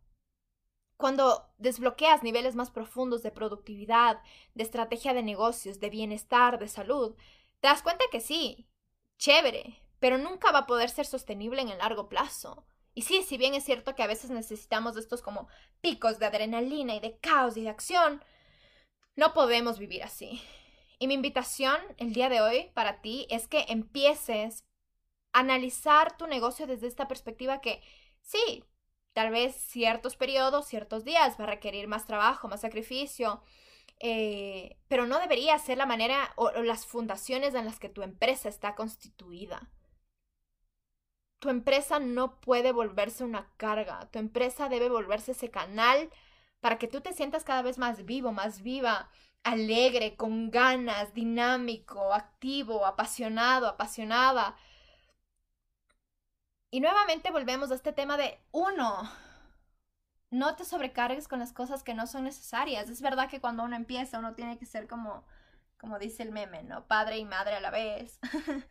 cuando 1.02 1.50
desbloqueas 1.58 2.24
niveles 2.24 2.56
más 2.56 2.72
profundos 2.72 3.24
de 3.24 3.32
productividad, 3.32 4.22
de 4.54 4.64
estrategia 4.64 5.14
de 5.14 5.24
negocios, 5.24 5.82
de 5.82 5.90
bienestar, 5.90 6.60
de 6.60 6.70
salud, 6.70 7.16
te 7.60 7.68
das 7.68 7.82
cuenta 7.82 8.06
que 8.10 8.22
sí, 8.22 8.70
chévere, 9.18 9.82
pero 10.00 10.18
nunca 10.18 10.52
va 10.52 10.60
a 10.60 10.68
poder 10.68 10.90
ser 10.90 11.06
sostenible 11.06 11.62
en 11.62 11.70
el 11.70 11.80
largo 11.80 12.08
plazo. 12.08 12.66
Y 12.94 13.02
sí, 13.02 13.24
si 13.24 13.38
bien 13.38 13.54
es 13.54 13.64
cierto 13.64 13.96
que 13.96 14.04
a 14.04 14.08
veces 14.08 14.30
necesitamos 14.30 14.96
estos 14.96 15.22
como 15.22 15.48
picos 15.82 16.20
de 16.20 16.28
adrenalina 16.28 16.96
y 16.96 17.00
de 17.00 17.18
caos 17.18 17.58
y 17.58 17.64
de 17.64 17.70
acción, 17.70 18.24
no 19.16 19.34
podemos 19.34 19.80
vivir 19.80 20.04
así. 20.04 20.42
Y 21.00 21.08
mi 21.08 21.16
invitación 21.16 21.78
el 21.98 22.14
día 22.14 22.30
de 22.30 22.42
hoy 22.42 22.70
para 22.74 23.02
ti 23.02 23.28
es 23.30 23.48
que 23.48 23.66
empieces 23.70 24.66
a 25.34 25.40
analizar 25.40 26.16
tu 26.16 26.28
negocio 26.28 26.68
desde 26.68 26.88
esta 26.88 27.08
perspectiva 27.08 27.60
que 27.60 27.82
sí, 28.22 28.64
tal 29.14 29.32
vez 29.32 29.56
ciertos 29.56 30.16
periodos, 30.16 30.68
ciertos 30.68 31.04
días 31.04 31.38
va 31.40 31.46
a 31.46 31.48
requerir 31.48 31.88
más 31.88 32.06
trabajo, 32.06 32.48
más 32.48 32.62
sacrificio, 32.62 33.42
eh, 34.00 34.78
pero 34.88 35.06
no 35.06 35.20
debería 35.20 35.58
ser 35.60 35.78
la 35.78 35.86
manera 35.86 36.34
o 36.36 36.52
las 36.64 36.86
fundaciones 36.86 37.54
en 37.54 37.66
las 37.66 37.80
que 37.80 37.90
tu 37.90 38.02
empresa 38.04 38.50
está 38.50 38.76
constituida. 38.76 39.70
Tu 41.40 41.50
empresa 41.50 42.00
no 42.00 42.40
puede 42.40 42.72
volverse 42.72 43.24
una 43.24 43.52
carga, 43.58 44.10
tu 44.12 44.20
empresa 44.20 44.70
debe 44.70 44.90
volverse 44.90 45.32
ese 45.32 45.50
canal 45.50 46.10
para 46.60 46.78
que 46.78 46.88
tú 46.88 47.02
te 47.02 47.14
sientas 47.14 47.44
cada 47.44 47.64
vez 47.64 47.78
más 47.80 48.06
vivo, 48.06 48.32
más 48.32 48.62
viva, 48.62 49.10
alegre, 49.44 50.16
con 50.16 50.52
ganas, 50.52 51.14
dinámico, 51.14 52.14
activo, 52.14 52.86
apasionado, 52.86 53.68
apasionada. 53.68 54.56
Y 56.72 56.80
nuevamente 56.80 57.32
volvemos 57.32 57.70
a 57.70 57.76
este 57.76 57.92
tema 57.92 58.16
de 58.16 58.40
uno, 58.52 59.04
no 60.32 60.56
te 60.56 60.64
sobrecargues 60.64 61.28
con 61.28 61.40
las 61.40 61.52
cosas 61.52 61.84
que 61.84 61.94
no 61.94 62.08
son 62.08 62.24
necesarias. 62.24 62.90
Es 62.90 63.02
verdad 63.02 63.30
que 63.30 63.42
cuando 63.42 63.64
uno 63.64 63.76
empieza 63.76 64.20
uno 64.20 64.34
tiene 64.34 64.58
que 64.58 64.66
ser 64.66 64.88
como, 64.88 65.26
como 65.78 66.00
dice 66.00 66.24
el 66.24 66.32
meme, 66.32 66.64
¿no? 66.64 66.88
Padre 66.88 67.18
y 67.18 67.26
madre 67.26 67.56
a 67.56 67.60
la 67.60 67.72
vez. 67.72 68.20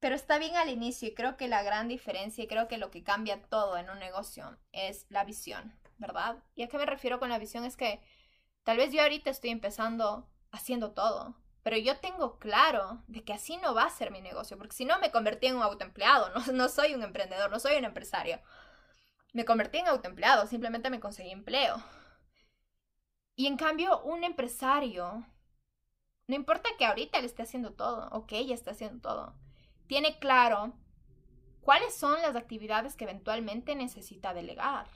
Pero 0.00 0.16
está 0.16 0.38
bien 0.38 0.56
al 0.56 0.68
inicio 0.68 1.08
y 1.08 1.14
creo 1.14 1.36
que 1.36 1.46
la 1.46 1.62
gran 1.62 1.86
diferencia 1.86 2.42
y 2.42 2.48
creo 2.48 2.66
que 2.66 2.78
lo 2.78 2.90
que 2.90 3.04
cambia 3.04 3.40
todo 3.40 3.76
en 3.76 3.88
un 3.88 4.00
negocio 4.00 4.58
es 4.72 5.06
la 5.08 5.24
visión, 5.24 5.72
¿verdad? 5.98 6.42
¿Y 6.56 6.64
a 6.64 6.68
qué 6.68 6.76
me 6.78 6.86
refiero 6.86 7.20
con 7.20 7.28
la 7.28 7.38
visión? 7.38 7.64
Es 7.64 7.76
que 7.76 8.02
tal 8.64 8.78
vez 8.78 8.92
yo 8.92 9.00
ahorita 9.02 9.30
estoy 9.30 9.50
empezando 9.50 10.28
haciendo 10.50 10.90
todo, 10.90 11.36
pero 11.62 11.76
yo 11.76 11.98
tengo 11.98 12.38
claro 12.38 13.02
de 13.06 13.22
que 13.24 13.32
así 13.32 13.56
no 13.56 13.74
va 13.74 13.84
a 13.84 13.90
ser 13.90 14.10
mi 14.10 14.20
negocio, 14.20 14.58
porque 14.58 14.74
si 14.74 14.84
no 14.84 14.98
me 14.98 15.10
convertí 15.10 15.46
en 15.46 15.56
un 15.56 15.62
autoempleado, 15.62 16.30
no, 16.34 16.52
no 16.52 16.68
soy 16.68 16.94
un 16.94 17.02
emprendedor, 17.02 17.50
no 17.50 17.60
soy 17.60 17.76
un 17.76 17.84
empresario. 17.84 18.40
Me 19.32 19.44
convertí 19.44 19.78
en 19.78 19.88
autoempleado, 19.88 20.46
simplemente 20.46 20.90
me 20.90 21.00
conseguí 21.00 21.30
empleo. 21.30 21.82
Y 23.34 23.46
en 23.46 23.56
cambio, 23.56 24.02
un 24.02 24.24
empresario, 24.24 25.26
no 26.26 26.34
importa 26.34 26.68
que 26.78 26.84
ahorita 26.84 27.20
le 27.20 27.26
esté 27.26 27.42
haciendo 27.42 27.72
todo, 27.72 28.08
o 28.10 28.26
que 28.26 28.38
ella 28.38 28.54
esté 28.54 28.70
haciendo 28.70 29.00
todo, 29.00 29.34
tiene 29.86 30.18
claro 30.18 30.74
cuáles 31.62 31.94
son 31.94 32.20
las 32.22 32.36
actividades 32.36 32.96
que 32.96 33.04
eventualmente 33.04 33.74
necesita 33.74 34.34
delegar. 34.34 34.86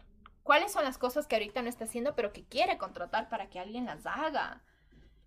¿Cuáles 0.42 0.72
son 0.72 0.84
las 0.84 0.98
cosas 0.98 1.26
que 1.26 1.36
ahorita 1.36 1.62
no 1.62 1.68
está 1.68 1.84
haciendo 1.84 2.14
pero 2.14 2.32
que 2.32 2.46
quiere 2.46 2.78
contratar 2.78 3.28
para 3.28 3.48
que 3.48 3.58
alguien 3.58 3.86
las 3.86 4.06
haga? 4.06 4.62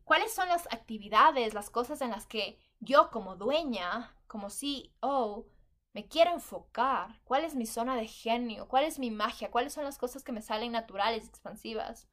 ¿Cuáles 0.09 0.33
son 0.33 0.47
las 0.47 0.65
actividades, 0.73 1.53
las 1.53 1.69
cosas 1.69 2.01
en 2.01 2.09
las 2.09 2.25
que 2.25 2.57
yo 2.79 3.11
como 3.11 3.35
dueña, 3.35 4.11
como 4.25 4.49
CEO, 4.49 5.45
me 5.93 6.07
quiero 6.07 6.31
enfocar? 6.31 7.21
¿Cuál 7.25 7.45
es 7.45 7.53
mi 7.53 7.67
zona 7.67 7.95
de 7.95 8.07
genio? 8.07 8.67
¿Cuál 8.67 8.85
es 8.85 8.97
mi 8.97 9.11
magia? 9.11 9.51
¿Cuáles 9.51 9.71
son 9.73 9.83
las 9.83 9.99
cosas 9.99 10.23
que 10.23 10.31
me 10.31 10.41
salen 10.41 10.71
naturales, 10.71 11.27
expansivas? 11.27 12.09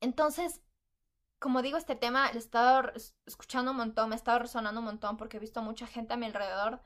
Entonces, 0.00 0.62
como 1.38 1.60
digo, 1.60 1.76
este 1.76 1.94
tema 1.94 2.32
lo 2.32 2.36
he 2.36 2.38
estado 2.38 2.90
escuchando 3.26 3.72
un 3.72 3.76
montón, 3.76 4.08
me 4.08 4.14
he 4.14 4.16
estado 4.16 4.38
resonando 4.38 4.80
un 4.80 4.86
montón 4.86 5.18
porque 5.18 5.36
he 5.36 5.40
visto 5.40 5.60
mucha 5.60 5.86
gente 5.86 6.14
a 6.14 6.16
mi 6.16 6.24
alrededor 6.24 6.80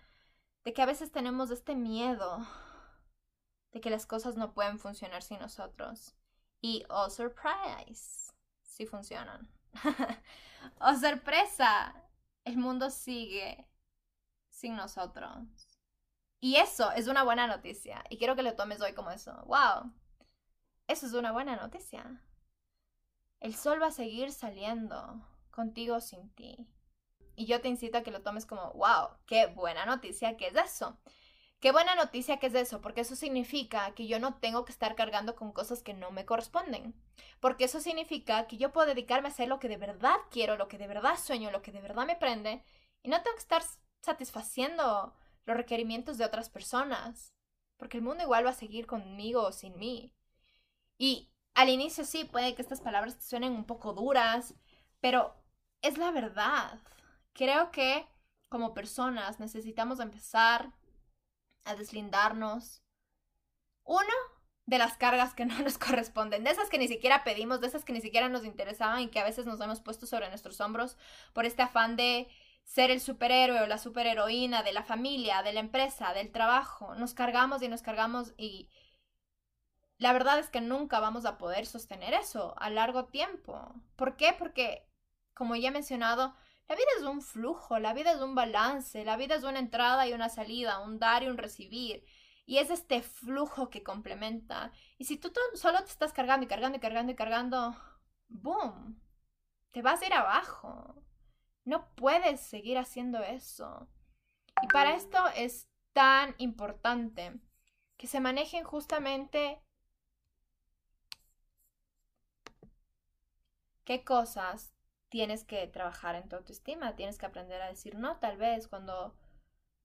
de 0.64 0.72
que 0.72 0.82
a 0.82 0.86
veces 0.86 1.12
tenemos 1.12 1.52
este 1.52 1.76
miedo 1.76 2.44
de 3.70 3.80
que 3.80 3.90
las 3.90 4.04
cosas 4.04 4.34
no 4.36 4.52
pueden 4.52 4.80
funcionar 4.80 5.22
sin 5.22 5.38
nosotros. 5.38 6.16
Y 6.60 6.84
oh 6.88 7.08
surprise, 7.08 8.33
sí 8.74 8.86
funcionan. 8.86 9.48
oh 10.80 10.94
sorpresa, 10.96 11.94
el 12.44 12.56
mundo 12.56 12.90
sigue 12.90 13.66
sin 14.48 14.76
nosotros. 14.76 15.46
Y 16.40 16.56
eso 16.56 16.90
es 16.92 17.06
una 17.06 17.22
buena 17.22 17.46
noticia. 17.46 18.04
Y 18.10 18.18
quiero 18.18 18.36
que 18.36 18.42
lo 18.42 18.54
tomes 18.54 18.80
hoy 18.80 18.92
como 18.92 19.10
eso. 19.10 19.32
¡Wow! 19.46 19.92
Eso 20.88 21.06
es 21.06 21.14
una 21.14 21.32
buena 21.32 21.56
noticia. 21.56 22.20
El 23.40 23.54
sol 23.54 23.80
va 23.80 23.86
a 23.86 23.92
seguir 23.92 24.32
saliendo, 24.32 25.26
contigo 25.50 26.00
sin 26.00 26.28
ti. 26.34 26.68
Y 27.36 27.46
yo 27.46 27.60
te 27.60 27.68
incito 27.68 27.98
a 27.98 28.02
que 28.02 28.10
lo 28.10 28.22
tomes 28.22 28.44
como, 28.44 28.72
wow, 28.72 29.16
qué 29.26 29.46
buena 29.46 29.86
noticia 29.86 30.36
que 30.36 30.48
es 30.48 30.56
eso. 30.56 30.98
Qué 31.64 31.72
buena 31.72 31.94
noticia 31.94 32.36
que 32.36 32.48
es 32.48 32.54
eso, 32.54 32.82
porque 32.82 33.00
eso 33.00 33.16
significa 33.16 33.94
que 33.94 34.06
yo 34.06 34.20
no 34.20 34.34
tengo 34.34 34.66
que 34.66 34.72
estar 34.72 34.94
cargando 34.94 35.34
con 35.34 35.50
cosas 35.50 35.82
que 35.82 35.94
no 35.94 36.10
me 36.10 36.26
corresponden. 36.26 36.94
Porque 37.40 37.64
eso 37.64 37.80
significa 37.80 38.46
que 38.46 38.58
yo 38.58 38.70
puedo 38.70 38.86
dedicarme 38.86 39.28
a 39.28 39.30
hacer 39.30 39.48
lo 39.48 39.60
que 39.60 39.68
de 39.68 39.78
verdad 39.78 40.14
quiero, 40.30 40.58
lo 40.58 40.68
que 40.68 40.76
de 40.76 40.86
verdad 40.86 41.16
sueño, 41.16 41.50
lo 41.50 41.62
que 41.62 41.72
de 41.72 41.80
verdad 41.80 42.04
me 42.04 42.16
prende, 42.16 42.62
y 43.02 43.08
no 43.08 43.22
tengo 43.22 43.34
que 43.36 43.40
estar 43.40 43.62
satisfaciendo 44.02 45.14
los 45.46 45.56
requerimientos 45.56 46.18
de 46.18 46.26
otras 46.26 46.50
personas. 46.50 47.32
Porque 47.78 47.96
el 47.96 48.02
mundo 48.02 48.24
igual 48.24 48.44
va 48.44 48.50
a 48.50 48.52
seguir 48.52 48.86
conmigo 48.86 49.44
o 49.44 49.52
sin 49.52 49.78
mí. 49.78 50.12
Y 50.98 51.30
al 51.54 51.70
inicio 51.70 52.04
sí, 52.04 52.26
puede 52.26 52.54
que 52.54 52.60
estas 52.60 52.82
palabras 52.82 53.16
te 53.16 53.24
suenen 53.24 53.52
un 53.52 53.64
poco 53.64 53.94
duras, 53.94 54.54
pero 55.00 55.34
es 55.80 55.96
la 55.96 56.10
verdad. 56.10 56.78
Creo 57.32 57.70
que 57.70 58.06
como 58.50 58.74
personas 58.74 59.40
necesitamos 59.40 59.98
empezar 59.98 60.70
a 61.64 61.74
deslindarnos. 61.74 62.82
Uno, 63.84 64.14
de 64.66 64.78
las 64.78 64.96
cargas 64.96 65.34
que 65.34 65.44
no 65.46 65.58
nos 65.60 65.78
corresponden, 65.78 66.44
de 66.44 66.50
esas 66.50 66.68
que 66.68 66.78
ni 66.78 66.88
siquiera 66.88 67.24
pedimos, 67.24 67.60
de 67.60 67.66
esas 67.66 67.84
que 67.84 67.92
ni 67.92 68.00
siquiera 68.00 68.28
nos 68.28 68.44
interesaban 68.44 69.00
y 69.00 69.08
que 69.08 69.20
a 69.20 69.24
veces 69.24 69.46
nos 69.46 69.60
hemos 69.60 69.80
puesto 69.80 70.06
sobre 70.06 70.28
nuestros 70.28 70.60
hombros 70.60 70.96
por 71.32 71.44
este 71.44 71.62
afán 71.62 71.96
de 71.96 72.28
ser 72.64 72.90
el 72.90 73.00
superhéroe 73.00 73.60
o 73.60 73.66
la 73.66 73.78
superheroína 73.78 74.62
de 74.62 74.72
la 74.72 74.82
familia, 74.82 75.42
de 75.42 75.52
la 75.52 75.60
empresa, 75.60 76.14
del 76.14 76.32
trabajo. 76.32 76.94
Nos 76.94 77.12
cargamos 77.12 77.62
y 77.62 77.68
nos 77.68 77.82
cargamos 77.82 78.32
y 78.38 78.70
la 79.98 80.12
verdad 80.12 80.38
es 80.38 80.48
que 80.48 80.60
nunca 80.60 80.98
vamos 80.98 81.24
a 81.26 81.38
poder 81.38 81.66
sostener 81.66 82.14
eso 82.14 82.54
a 82.58 82.70
largo 82.70 83.06
tiempo. 83.06 83.74
¿Por 83.96 84.16
qué? 84.16 84.34
Porque, 84.36 84.88
como 85.34 85.56
ya 85.56 85.68
he 85.68 85.72
mencionado, 85.72 86.34
la 86.68 86.74
vida 86.76 86.88
es 86.98 87.04
un 87.04 87.20
flujo, 87.20 87.78
la 87.78 87.92
vida 87.92 88.12
es 88.12 88.20
un 88.20 88.34
balance, 88.34 89.04
la 89.04 89.16
vida 89.16 89.34
es 89.34 89.44
una 89.44 89.58
entrada 89.58 90.06
y 90.06 90.12
una 90.12 90.28
salida, 90.28 90.80
un 90.80 90.98
dar 90.98 91.22
y 91.22 91.28
un 91.28 91.36
recibir. 91.36 92.04
Y 92.46 92.58
es 92.58 92.70
este 92.70 93.02
flujo 93.02 93.70
que 93.70 93.82
complementa. 93.82 94.72
Y 94.98 95.04
si 95.04 95.16
tú 95.18 95.32
solo 95.54 95.78
te 95.84 95.90
estás 95.90 96.12
cargando 96.12 96.44
y 96.44 96.48
cargando 96.48 96.78
y 96.78 96.80
cargando 96.80 97.12
y 97.12 97.16
cargando, 97.16 97.76
¡boom! 98.28 99.00
Te 99.72 99.82
vas 99.82 100.02
a 100.02 100.06
ir 100.06 100.14
abajo. 100.14 101.02
No 101.64 101.94
puedes 101.94 102.40
seguir 102.40 102.78
haciendo 102.78 103.22
eso. 103.22 103.88
Y 104.62 104.68
para 104.68 104.94
esto 104.94 105.18
es 105.36 105.68
tan 105.92 106.34
importante 106.38 107.40
que 107.96 108.06
se 108.06 108.20
manejen 108.20 108.64
justamente 108.64 109.62
qué 113.84 114.04
cosas 114.04 114.73
tienes 115.14 115.44
que 115.44 115.68
trabajar 115.68 116.16
en 116.16 116.28
tu 116.28 116.34
autoestima, 116.34 116.96
tienes 116.96 117.18
que 117.18 117.26
aprender 117.26 117.62
a 117.62 117.68
decir 117.68 117.94
no, 117.94 118.16
tal 118.16 118.36
vez 118.36 118.66
cuando 118.66 119.14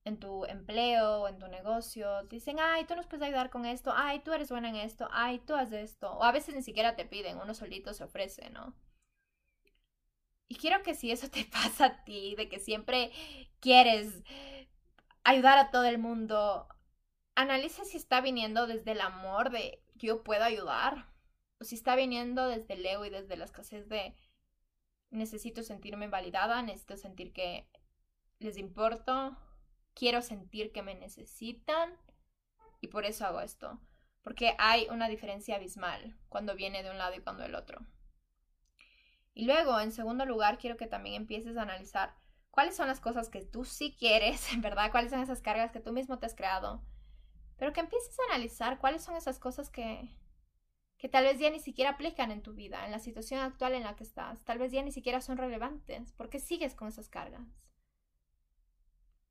en 0.04 0.18
tu 0.18 0.44
empleo 0.46 1.20
o 1.20 1.28
en 1.28 1.38
tu 1.38 1.46
negocio 1.46 2.26
te 2.26 2.34
dicen, 2.34 2.58
ay, 2.58 2.84
tú 2.84 2.96
nos 2.96 3.06
puedes 3.06 3.24
ayudar 3.24 3.48
con 3.48 3.64
esto, 3.64 3.92
ay, 3.94 4.18
tú 4.24 4.32
eres 4.32 4.50
buena 4.50 4.70
en 4.70 4.74
esto, 4.74 5.08
ay, 5.12 5.38
tú 5.38 5.54
haces 5.54 5.92
esto, 5.92 6.10
o 6.10 6.24
a 6.24 6.32
veces 6.32 6.56
ni 6.56 6.64
siquiera 6.64 6.96
te 6.96 7.04
piden, 7.04 7.38
uno 7.38 7.54
solito 7.54 7.94
se 7.94 8.02
ofrece, 8.02 8.50
¿no? 8.50 8.74
Y 10.48 10.56
quiero 10.56 10.82
que 10.82 10.96
si 10.96 11.12
eso 11.12 11.30
te 11.30 11.44
pasa 11.52 11.84
a 11.84 12.04
ti, 12.04 12.34
de 12.34 12.48
que 12.48 12.58
siempre 12.58 13.12
quieres 13.60 14.24
ayudar 15.22 15.58
a 15.58 15.70
todo 15.70 15.84
el 15.84 15.98
mundo, 15.98 16.66
analiza 17.36 17.84
si 17.84 17.98
está 17.98 18.20
viniendo 18.20 18.66
desde 18.66 18.90
el 18.90 19.00
amor 19.00 19.50
de 19.50 19.80
yo 19.94 20.24
puedo 20.24 20.42
ayudar 20.42 21.06
o 21.60 21.64
si 21.64 21.76
está 21.76 21.94
viniendo 21.94 22.48
desde 22.48 22.74
el 22.74 22.84
ego 22.84 23.04
y 23.04 23.10
desde 23.10 23.36
la 23.36 23.44
escasez 23.44 23.88
de 23.88 24.16
necesito 25.10 25.62
sentirme 25.62 26.08
validada, 26.08 26.62
necesito 26.62 26.96
sentir 26.96 27.32
que 27.32 27.68
les 28.38 28.56
importo, 28.56 29.36
quiero 29.94 30.22
sentir 30.22 30.72
que 30.72 30.82
me 30.82 30.94
necesitan 30.94 31.92
y 32.80 32.88
por 32.88 33.04
eso 33.04 33.26
hago 33.26 33.40
esto. 33.40 33.80
Porque 34.22 34.54
hay 34.58 34.86
una 34.90 35.08
diferencia 35.08 35.56
abismal 35.56 36.18
cuando 36.28 36.54
viene 36.54 36.82
de 36.82 36.90
un 36.90 36.98
lado 36.98 37.14
y 37.14 37.20
cuando 37.20 37.42
del 37.42 37.54
otro. 37.54 37.86
Y 39.32 39.46
luego, 39.46 39.80
en 39.80 39.92
segundo 39.92 40.26
lugar, 40.26 40.58
quiero 40.58 40.76
que 40.76 40.86
también 40.86 41.14
empieces 41.14 41.56
a 41.56 41.62
analizar 41.62 42.14
cuáles 42.50 42.76
son 42.76 42.88
las 42.88 43.00
cosas 43.00 43.28
que 43.28 43.42
tú 43.42 43.64
sí 43.64 43.96
quieres, 43.98 44.52
en 44.52 44.60
verdad, 44.62 44.90
cuáles 44.90 45.10
son 45.10 45.20
esas 45.20 45.40
cargas 45.40 45.72
que 45.72 45.80
tú 45.80 45.92
mismo 45.92 46.18
te 46.18 46.26
has 46.26 46.34
creado, 46.34 46.84
pero 47.56 47.72
que 47.72 47.80
empieces 47.80 48.18
a 48.20 48.34
analizar 48.34 48.78
cuáles 48.78 49.02
son 49.02 49.16
esas 49.16 49.38
cosas 49.38 49.70
que, 49.70 50.14
que 51.00 51.08
tal 51.08 51.24
vez 51.24 51.38
ya 51.38 51.48
ni 51.48 51.60
siquiera 51.60 51.92
aplican 51.92 52.30
en 52.30 52.42
tu 52.42 52.52
vida, 52.52 52.84
en 52.84 52.92
la 52.92 52.98
situación 52.98 53.40
actual 53.40 53.72
en 53.72 53.84
la 53.84 53.96
que 53.96 54.04
estás, 54.04 54.44
tal 54.44 54.58
vez 54.58 54.70
ya 54.70 54.82
ni 54.82 54.92
siquiera 54.92 55.22
son 55.22 55.38
relevantes, 55.38 56.12
porque 56.12 56.38
sigues 56.38 56.74
con 56.74 56.88
esas 56.88 57.08
cargas. 57.08 57.46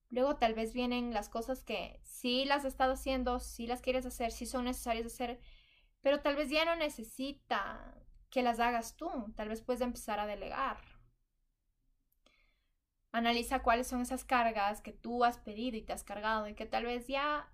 Luego 0.09 0.37
tal 0.37 0.55
vez 0.55 0.73
vienen 0.73 1.13
las 1.13 1.29
cosas 1.29 1.63
que 1.63 2.01
sí 2.03 2.43
las 2.45 2.65
has 2.65 2.73
estado 2.73 2.93
haciendo, 2.93 3.39
sí 3.39 3.67
las 3.67 3.81
quieres 3.81 4.07
hacer, 4.07 4.31
sí 4.31 4.47
son 4.47 4.65
necesarias 4.65 5.05
hacer, 5.05 5.39
pero 6.01 6.21
tal 6.21 6.35
vez 6.35 6.49
ya 6.49 6.65
no 6.65 6.75
necesita 6.75 7.95
que 8.31 8.41
las 8.41 8.59
hagas 8.59 8.95
tú, 8.95 9.31
tal 9.35 9.49
vez 9.49 9.61
puedes 9.61 9.81
empezar 9.81 10.19
a 10.19 10.25
delegar. 10.25 10.79
Analiza 13.11 13.61
cuáles 13.61 13.85
son 13.85 14.01
esas 14.01 14.25
cargas 14.25 14.81
que 14.81 14.91
tú 14.91 15.23
has 15.23 15.37
pedido 15.37 15.77
y 15.77 15.83
te 15.83 15.93
has 15.93 16.03
cargado 16.03 16.47
y 16.47 16.55
que 16.55 16.65
tal 16.65 16.85
vez 16.85 17.05
ya 17.07 17.47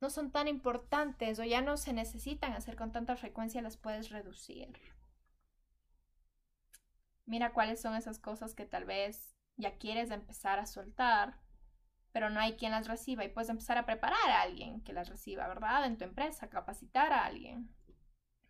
no 0.00 0.10
son 0.10 0.30
tan 0.30 0.48
importantes 0.48 1.38
o 1.38 1.44
ya 1.44 1.62
no 1.62 1.76
se 1.76 1.92
necesitan 1.92 2.52
hacer 2.52 2.76
con 2.76 2.92
tanta 2.92 3.16
frecuencia, 3.16 3.62
las 3.62 3.76
puedes 3.76 4.10
reducir. 4.10 4.78
Mira 7.24 7.52
cuáles 7.52 7.80
son 7.80 7.94
esas 7.94 8.18
cosas 8.18 8.54
que 8.54 8.66
tal 8.66 8.84
vez 8.84 9.36
ya 9.56 9.78
quieres 9.78 10.10
empezar 10.10 10.58
a 10.58 10.66
soltar, 10.66 11.40
pero 12.12 12.30
no 12.30 12.40
hay 12.40 12.56
quien 12.56 12.72
las 12.72 12.86
reciba 12.86 13.24
y 13.24 13.28
puedes 13.28 13.48
empezar 13.48 13.78
a 13.78 13.86
preparar 13.86 14.30
a 14.30 14.42
alguien 14.42 14.80
que 14.82 14.92
las 14.92 15.08
reciba, 15.08 15.48
¿verdad? 15.48 15.86
En 15.86 15.98
tu 15.98 16.04
empresa, 16.04 16.48
capacitar 16.48 17.12
a 17.12 17.24
alguien. 17.24 17.74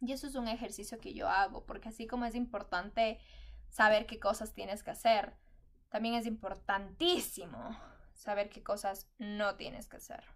Y 0.00 0.12
eso 0.12 0.26
es 0.26 0.34
un 0.34 0.46
ejercicio 0.46 0.98
que 0.98 1.14
yo 1.14 1.28
hago, 1.28 1.64
porque 1.64 1.88
así 1.88 2.06
como 2.06 2.26
es 2.26 2.34
importante 2.34 3.18
saber 3.68 4.06
qué 4.06 4.20
cosas 4.20 4.54
tienes 4.54 4.82
que 4.82 4.90
hacer, 4.90 5.36
también 5.88 6.14
es 6.14 6.26
importantísimo 6.26 7.76
saber 8.14 8.50
qué 8.50 8.62
cosas 8.62 9.08
no 9.18 9.56
tienes 9.56 9.88
que 9.88 9.96
hacer. 9.96 10.35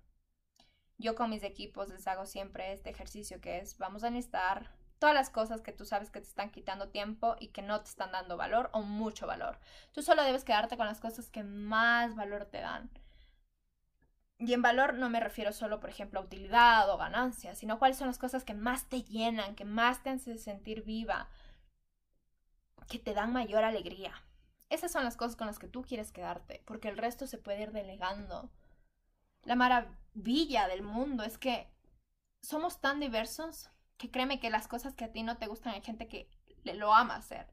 Yo 1.00 1.14
con 1.14 1.30
mis 1.30 1.42
equipos 1.44 1.88
les 1.88 2.06
hago 2.06 2.26
siempre 2.26 2.74
este 2.74 2.90
ejercicio 2.90 3.40
que 3.40 3.58
es, 3.58 3.78
vamos 3.78 4.04
a 4.04 4.10
necesitar 4.10 4.70
todas 4.98 5.14
las 5.14 5.30
cosas 5.30 5.62
que 5.62 5.72
tú 5.72 5.86
sabes 5.86 6.10
que 6.10 6.20
te 6.20 6.28
están 6.28 6.50
quitando 6.50 6.90
tiempo 6.90 7.36
y 7.40 7.48
que 7.48 7.62
no 7.62 7.80
te 7.80 7.88
están 7.88 8.12
dando 8.12 8.36
valor 8.36 8.68
o 8.74 8.82
mucho 8.82 9.26
valor. 9.26 9.58
Tú 9.92 10.02
solo 10.02 10.22
debes 10.22 10.44
quedarte 10.44 10.76
con 10.76 10.84
las 10.84 11.00
cosas 11.00 11.30
que 11.30 11.42
más 11.42 12.14
valor 12.16 12.44
te 12.44 12.60
dan. 12.60 12.90
Y 14.36 14.52
en 14.52 14.60
valor 14.60 14.92
no 14.92 15.08
me 15.08 15.20
refiero 15.20 15.52
solo, 15.52 15.80
por 15.80 15.88
ejemplo, 15.88 16.20
a 16.20 16.24
utilidad 16.24 16.90
o 16.90 16.98
ganancia, 16.98 17.54
sino 17.54 17.78
cuáles 17.78 17.96
son 17.96 18.08
las 18.08 18.18
cosas 18.18 18.44
que 18.44 18.52
más 18.52 18.90
te 18.90 19.02
llenan, 19.02 19.54
que 19.54 19.64
más 19.64 20.02
te 20.02 20.10
hacen 20.10 20.38
sentir 20.38 20.82
viva, 20.82 21.30
que 22.90 22.98
te 22.98 23.14
dan 23.14 23.32
mayor 23.32 23.64
alegría. 23.64 24.12
Esas 24.68 24.92
son 24.92 25.04
las 25.04 25.16
cosas 25.16 25.36
con 25.36 25.46
las 25.46 25.58
que 25.58 25.66
tú 25.66 25.80
quieres 25.80 26.12
quedarte, 26.12 26.62
porque 26.66 26.88
el 26.88 26.98
resto 26.98 27.26
se 27.26 27.38
puede 27.38 27.62
ir 27.62 27.72
delegando. 27.72 28.50
La 29.44 29.56
maravilla 29.56 30.68
del 30.68 30.82
mundo 30.82 31.24
es 31.24 31.38
que 31.38 31.72
somos 32.42 32.80
tan 32.80 33.00
diversos 33.00 33.70
que 33.96 34.10
créeme 34.10 34.40
que 34.40 34.50
las 34.50 34.68
cosas 34.68 34.94
que 34.94 35.04
a 35.04 35.12
ti 35.12 35.22
no 35.22 35.38
te 35.38 35.46
gustan 35.46 35.74
hay 35.74 35.82
gente 35.82 36.08
que 36.08 36.28
lo 36.64 36.94
ama 36.94 37.16
hacer. 37.16 37.46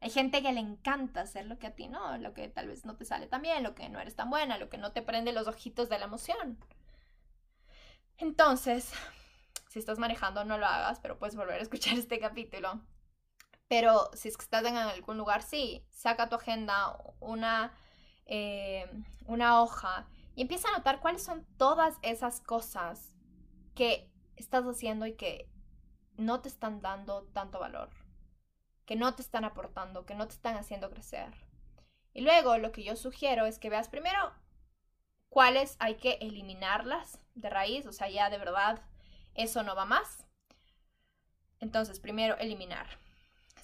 Hay 0.00 0.10
gente 0.10 0.42
que 0.42 0.52
le 0.52 0.60
encanta 0.60 1.20
hacer 1.20 1.46
lo 1.46 1.58
que 1.58 1.68
a 1.68 1.74
ti 1.76 1.86
no, 1.86 2.18
lo 2.18 2.34
que 2.34 2.48
tal 2.48 2.66
vez 2.66 2.84
no 2.84 2.96
te 2.96 3.04
sale 3.04 3.28
tan 3.28 3.40
bien, 3.40 3.62
lo 3.62 3.74
que 3.74 3.88
no 3.88 4.00
eres 4.00 4.16
tan 4.16 4.30
buena, 4.30 4.58
lo 4.58 4.68
que 4.68 4.78
no 4.78 4.92
te 4.92 5.00
prende 5.00 5.32
los 5.32 5.46
ojitos 5.46 5.88
de 5.88 5.98
la 5.98 6.06
emoción. 6.06 6.58
Entonces, 8.18 8.92
si 9.68 9.78
estás 9.78 9.98
manejando, 9.98 10.44
no 10.44 10.58
lo 10.58 10.66
hagas, 10.66 10.98
pero 11.00 11.18
puedes 11.18 11.36
volver 11.36 11.60
a 11.60 11.62
escuchar 11.62 11.94
este 11.98 12.18
capítulo. 12.18 12.80
Pero 13.68 14.10
si 14.14 14.28
estás 14.28 14.64
en 14.64 14.76
algún 14.76 15.18
lugar, 15.18 15.42
sí, 15.42 15.86
saca 15.90 16.28
tu 16.28 16.36
agenda, 16.36 16.98
una, 17.20 17.72
eh, 18.26 18.90
una 19.26 19.62
hoja 19.62 20.08
y 20.34 20.42
empieza 20.42 20.68
a 20.68 20.72
notar 20.76 21.00
cuáles 21.00 21.22
son 21.22 21.46
todas 21.56 21.98
esas 22.02 22.40
cosas 22.40 23.14
que 23.74 24.10
estás 24.36 24.64
haciendo 24.64 25.06
y 25.06 25.14
que 25.14 25.50
no 26.16 26.40
te 26.40 26.48
están 26.48 26.80
dando 26.80 27.24
tanto 27.32 27.58
valor, 27.58 27.90
que 28.86 28.96
no 28.96 29.14
te 29.14 29.22
están 29.22 29.44
aportando, 29.44 30.06
que 30.06 30.14
no 30.14 30.26
te 30.26 30.34
están 30.34 30.56
haciendo 30.56 30.90
crecer. 30.90 31.32
Y 32.14 32.22
luego 32.22 32.58
lo 32.58 32.72
que 32.72 32.84
yo 32.84 32.96
sugiero 32.96 33.46
es 33.46 33.58
que 33.58 33.70
veas 33.70 33.88
primero 33.88 34.32
cuáles 35.28 35.76
hay 35.78 35.96
que 35.96 36.18
eliminarlas 36.20 37.18
de 37.34 37.48
raíz, 37.48 37.86
o 37.86 37.92
sea, 37.92 38.08
ya 38.08 38.28
de 38.28 38.38
verdad 38.38 38.82
eso 39.34 39.62
no 39.62 39.74
va 39.74 39.84
más. 39.84 40.26
Entonces, 41.60 42.00
primero 42.00 42.36
eliminar. 42.38 43.01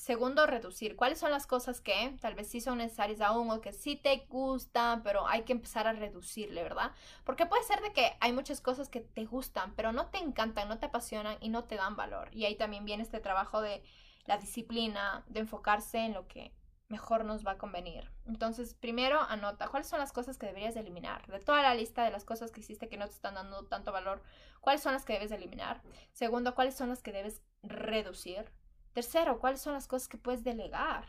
Segundo, 0.08 0.46
reducir. 0.46 0.96
¿Cuáles 0.96 1.18
son 1.18 1.30
las 1.30 1.46
cosas 1.46 1.82
que 1.82 2.16
tal 2.22 2.34
vez 2.34 2.48
sí 2.48 2.62
son 2.62 2.78
necesarias 2.78 3.20
aún 3.20 3.50
o 3.50 3.60
que 3.60 3.74
sí 3.74 3.94
te 3.94 4.24
gustan, 4.30 5.02
pero 5.02 5.28
hay 5.28 5.42
que 5.42 5.52
empezar 5.52 5.86
a 5.86 5.92
reducirle, 5.92 6.62
¿verdad? 6.62 6.92
Porque 7.24 7.44
puede 7.44 7.62
ser 7.64 7.82
de 7.82 7.92
que 7.92 8.16
hay 8.20 8.32
muchas 8.32 8.62
cosas 8.62 8.88
que 8.88 9.00
te 9.00 9.26
gustan, 9.26 9.74
pero 9.74 9.92
no 9.92 10.06
te 10.06 10.16
encantan, 10.16 10.66
no 10.66 10.78
te 10.78 10.86
apasionan 10.86 11.36
y 11.42 11.50
no 11.50 11.64
te 11.64 11.76
dan 11.76 11.94
valor. 11.94 12.30
Y 12.34 12.46
ahí 12.46 12.56
también 12.56 12.86
viene 12.86 13.02
este 13.02 13.20
trabajo 13.20 13.60
de 13.60 13.82
la 14.24 14.38
disciplina, 14.38 15.26
de 15.28 15.40
enfocarse 15.40 15.98
en 15.98 16.14
lo 16.14 16.26
que 16.26 16.54
mejor 16.88 17.26
nos 17.26 17.46
va 17.46 17.50
a 17.50 17.58
convenir. 17.58 18.10
Entonces, 18.24 18.72
primero 18.72 19.20
anota 19.20 19.68
cuáles 19.68 19.88
son 19.88 19.98
las 19.98 20.12
cosas 20.12 20.38
que 20.38 20.46
deberías 20.46 20.76
eliminar. 20.76 21.26
De 21.26 21.38
toda 21.38 21.60
la 21.60 21.74
lista 21.74 22.02
de 22.02 22.10
las 22.10 22.24
cosas 22.24 22.50
que 22.50 22.60
hiciste 22.60 22.88
que 22.88 22.96
no 22.96 23.04
te 23.04 23.12
están 23.12 23.34
dando 23.34 23.66
tanto 23.66 23.92
valor, 23.92 24.22
cuáles 24.62 24.80
son 24.80 24.94
las 24.94 25.04
que 25.04 25.12
debes 25.12 25.32
eliminar. 25.32 25.82
Segundo, 26.12 26.54
cuáles 26.54 26.74
son 26.74 26.88
las 26.88 27.02
que 27.02 27.12
debes 27.12 27.42
reducir. 27.62 28.50
Tercero, 28.98 29.38
¿cuáles 29.38 29.60
son 29.60 29.74
las 29.74 29.86
cosas 29.86 30.08
que 30.08 30.18
puedes 30.18 30.42
delegar? 30.42 31.06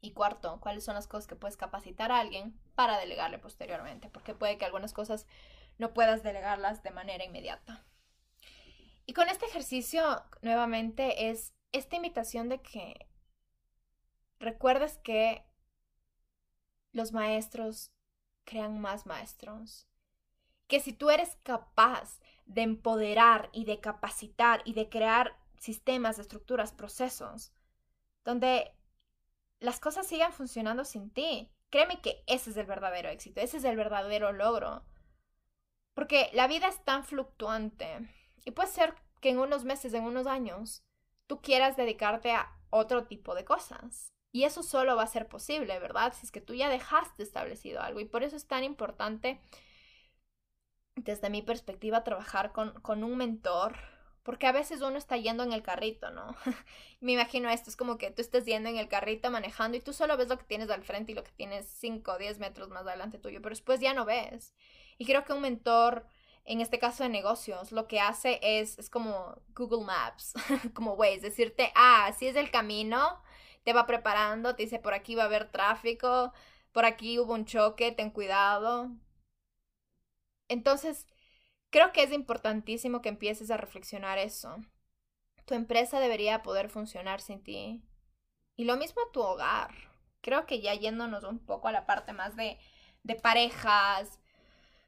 Y 0.00 0.10
cuarto, 0.10 0.58
¿cuáles 0.60 0.82
son 0.82 0.96
las 0.96 1.06
cosas 1.06 1.28
que 1.28 1.36
puedes 1.36 1.56
capacitar 1.56 2.10
a 2.10 2.18
alguien 2.18 2.58
para 2.74 2.98
delegarle 2.98 3.38
posteriormente? 3.38 4.08
Porque 4.08 4.34
puede 4.34 4.58
que 4.58 4.64
algunas 4.64 4.92
cosas 4.92 5.28
no 5.78 5.94
puedas 5.94 6.24
delegarlas 6.24 6.82
de 6.82 6.90
manera 6.90 7.24
inmediata. 7.24 7.86
Y 9.06 9.12
con 9.12 9.28
este 9.28 9.46
ejercicio, 9.46 10.24
nuevamente, 10.42 11.30
es 11.30 11.54
esta 11.70 11.94
invitación 11.94 12.48
de 12.48 12.60
que 12.60 13.06
recuerdes 14.40 14.98
que 14.98 15.46
los 16.90 17.12
maestros 17.12 17.92
crean 18.42 18.80
más 18.80 19.06
maestros. 19.06 19.86
Que 20.66 20.80
si 20.80 20.92
tú 20.92 21.10
eres 21.10 21.36
capaz 21.44 22.18
de 22.46 22.62
empoderar 22.62 23.48
y 23.52 23.64
de 23.64 23.78
capacitar 23.78 24.60
y 24.64 24.74
de 24.74 24.88
crear 24.88 25.43
sistemas, 25.64 26.18
estructuras, 26.18 26.72
procesos, 26.72 27.52
donde 28.24 28.76
las 29.60 29.80
cosas 29.80 30.06
sigan 30.06 30.32
funcionando 30.32 30.84
sin 30.84 31.10
ti. 31.10 31.50
Créeme 31.70 32.00
que 32.00 32.22
ese 32.26 32.50
es 32.50 32.56
el 32.56 32.66
verdadero 32.66 33.08
éxito, 33.08 33.40
ese 33.40 33.56
es 33.56 33.64
el 33.64 33.76
verdadero 33.76 34.32
logro. 34.32 34.84
Porque 35.94 36.30
la 36.34 36.46
vida 36.46 36.68
es 36.68 36.84
tan 36.84 37.04
fluctuante 37.04 38.08
y 38.44 38.50
puede 38.50 38.68
ser 38.68 38.94
que 39.20 39.30
en 39.30 39.38
unos 39.38 39.64
meses, 39.64 39.94
en 39.94 40.04
unos 40.04 40.26
años, 40.26 40.84
tú 41.26 41.40
quieras 41.40 41.76
dedicarte 41.76 42.32
a 42.32 42.54
otro 42.70 43.06
tipo 43.06 43.34
de 43.34 43.44
cosas. 43.44 44.12
Y 44.32 44.44
eso 44.44 44.62
solo 44.62 44.96
va 44.96 45.04
a 45.04 45.06
ser 45.06 45.28
posible, 45.28 45.78
¿verdad? 45.78 46.12
Si 46.12 46.26
es 46.26 46.32
que 46.32 46.40
tú 46.40 46.54
ya 46.54 46.68
dejaste 46.68 47.22
establecido 47.22 47.80
algo. 47.80 48.00
Y 48.00 48.04
por 48.04 48.22
eso 48.22 48.36
es 48.36 48.46
tan 48.46 48.64
importante, 48.64 49.40
desde 50.96 51.30
mi 51.30 51.40
perspectiva, 51.40 52.04
trabajar 52.04 52.52
con, 52.52 52.72
con 52.80 53.04
un 53.04 53.16
mentor, 53.16 53.76
porque 54.24 54.46
a 54.46 54.52
veces 54.52 54.80
uno 54.80 54.96
está 54.96 55.16
yendo 55.18 55.44
en 55.44 55.52
el 55.52 55.62
carrito, 55.62 56.10
¿no? 56.10 56.34
Me 57.00 57.12
imagino 57.12 57.50
esto, 57.50 57.70
es 57.70 57.76
como 57.76 57.98
que 57.98 58.10
tú 58.10 58.22
estás 58.22 58.46
yendo 58.46 58.70
en 58.70 58.78
el 58.78 58.88
carrito 58.88 59.30
manejando 59.30 59.76
y 59.76 59.80
tú 59.80 59.92
solo 59.92 60.16
ves 60.16 60.28
lo 60.28 60.38
que 60.38 60.44
tienes 60.44 60.70
al 60.70 60.82
frente 60.82 61.12
y 61.12 61.14
lo 61.14 61.22
que 61.22 61.32
tienes 61.32 61.66
5 61.68 62.12
o 62.12 62.18
10 62.18 62.38
metros 62.38 62.70
más 62.70 62.86
adelante 62.86 63.18
tuyo, 63.18 63.40
pero 63.42 63.54
después 63.54 63.80
ya 63.80 63.92
no 63.94 64.06
ves. 64.06 64.54
Y 64.98 65.04
creo 65.04 65.24
que 65.24 65.34
un 65.34 65.42
mentor, 65.42 66.06
en 66.46 66.62
este 66.62 66.78
caso 66.78 67.02
de 67.04 67.10
negocios, 67.10 67.70
lo 67.70 67.86
que 67.86 68.00
hace 68.00 68.40
es, 68.42 68.78
es 68.78 68.88
como 68.88 69.36
Google 69.54 69.84
Maps, 69.84 70.32
como 70.74 70.94
Waze, 70.94 71.20
decirte, 71.20 71.70
ah, 71.74 72.06
así 72.06 72.26
es 72.26 72.36
el 72.36 72.50
camino, 72.50 73.22
te 73.62 73.74
va 73.74 73.86
preparando, 73.86 74.56
te 74.56 74.62
dice, 74.64 74.78
por 74.78 74.94
aquí 74.94 75.14
va 75.14 75.24
a 75.24 75.26
haber 75.26 75.50
tráfico, 75.50 76.32
por 76.72 76.86
aquí 76.86 77.18
hubo 77.18 77.34
un 77.34 77.44
choque, 77.44 77.92
ten 77.92 78.10
cuidado. 78.10 78.90
Entonces, 80.48 81.06
Creo 81.74 81.92
que 81.92 82.04
es 82.04 82.12
importantísimo 82.12 83.02
que 83.02 83.08
empieces 83.08 83.50
a 83.50 83.56
reflexionar 83.56 84.16
eso. 84.16 84.58
Tu 85.44 85.54
empresa 85.54 85.98
debería 85.98 86.40
poder 86.44 86.70
funcionar 86.70 87.20
sin 87.20 87.42
ti. 87.42 87.82
Y 88.54 88.64
lo 88.64 88.76
mismo 88.76 89.02
tu 89.12 89.20
hogar. 89.20 89.74
Creo 90.20 90.46
que 90.46 90.60
ya 90.60 90.72
yéndonos 90.74 91.24
un 91.24 91.40
poco 91.40 91.66
a 91.66 91.72
la 91.72 91.84
parte 91.84 92.12
más 92.12 92.36
de, 92.36 92.60
de 93.02 93.16
parejas, 93.16 94.20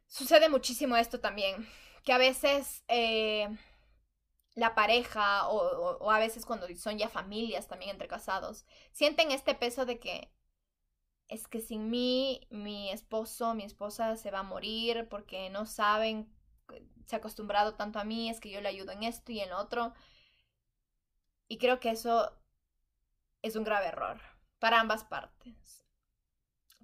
sucede 0.06 0.48
muchísimo 0.48 0.96
esto 0.96 1.18
también. 1.18 1.68
Que 2.04 2.12
a 2.12 2.18
veces 2.18 2.84
eh, 2.86 3.48
la 4.54 4.76
pareja 4.76 5.48
o, 5.48 5.96
o, 5.98 6.10
a 6.12 6.20
veces 6.20 6.46
cuando 6.46 6.68
son 6.76 6.98
ya 6.98 7.08
familias 7.08 7.66
también 7.66 7.90
entre 7.90 8.06
casados, 8.06 8.64
sienten 8.92 9.32
este 9.32 9.56
peso 9.56 9.86
de 9.86 9.98
que 9.98 10.30
es 11.26 11.48
que 11.48 11.60
sin 11.60 11.90
mí 11.90 12.46
mi 12.50 12.90
esposo, 12.92 13.54
mi 13.54 13.64
esposa 13.64 14.14
se 14.14 14.30
va 14.30 14.38
a 14.38 14.44
morir 14.44 15.08
porque 15.10 15.50
no 15.50 15.66
saben 15.66 16.35
se 17.06 17.16
ha 17.16 17.18
acostumbrado 17.18 17.74
tanto 17.74 17.98
a 17.98 18.04
mí, 18.04 18.30
es 18.30 18.40
que 18.40 18.50
yo 18.50 18.60
le 18.60 18.68
ayudo 18.68 18.92
en 18.92 19.04
esto 19.04 19.32
y 19.32 19.40
en 19.40 19.50
lo 19.50 19.58
otro. 19.58 19.94
Y 21.48 21.58
creo 21.58 21.80
que 21.80 21.90
eso 21.90 22.32
es 23.42 23.56
un 23.56 23.64
grave 23.64 23.86
error 23.86 24.20
para 24.58 24.80
ambas 24.80 25.04
partes. 25.04 25.84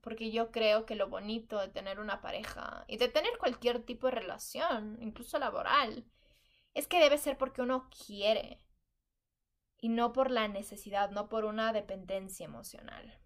Porque 0.00 0.30
yo 0.30 0.50
creo 0.50 0.84
que 0.86 0.96
lo 0.96 1.08
bonito 1.08 1.58
de 1.58 1.68
tener 1.68 2.00
una 2.00 2.20
pareja 2.20 2.84
y 2.88 2.96
de 2.96 3.08
tener 3.08 3.38
cualquier 3.38 3.84
tipo 3.84 4.08
de 4.08 4.14
relación, 4.14 4.98
incluso 5.00 5.38
laboral, 5.38 6.04
es 6.74 6.88
que 6.88 7.00
debe 7.00 7.18
ser 7.18 7.38
porque 7.38 7.62
uno 7.62 7.88
quiere 8.06 8.60
y 9.78 9.88
no 9.88 10.12
por 10.12 10.30
la 10.30 10.48
necesidad, 10.48 11.10
no 11.10 11.28
por 11.28 11.44
una 11.44 11.72
dependencia 11.72 12.44
emocional. 12.44 13.18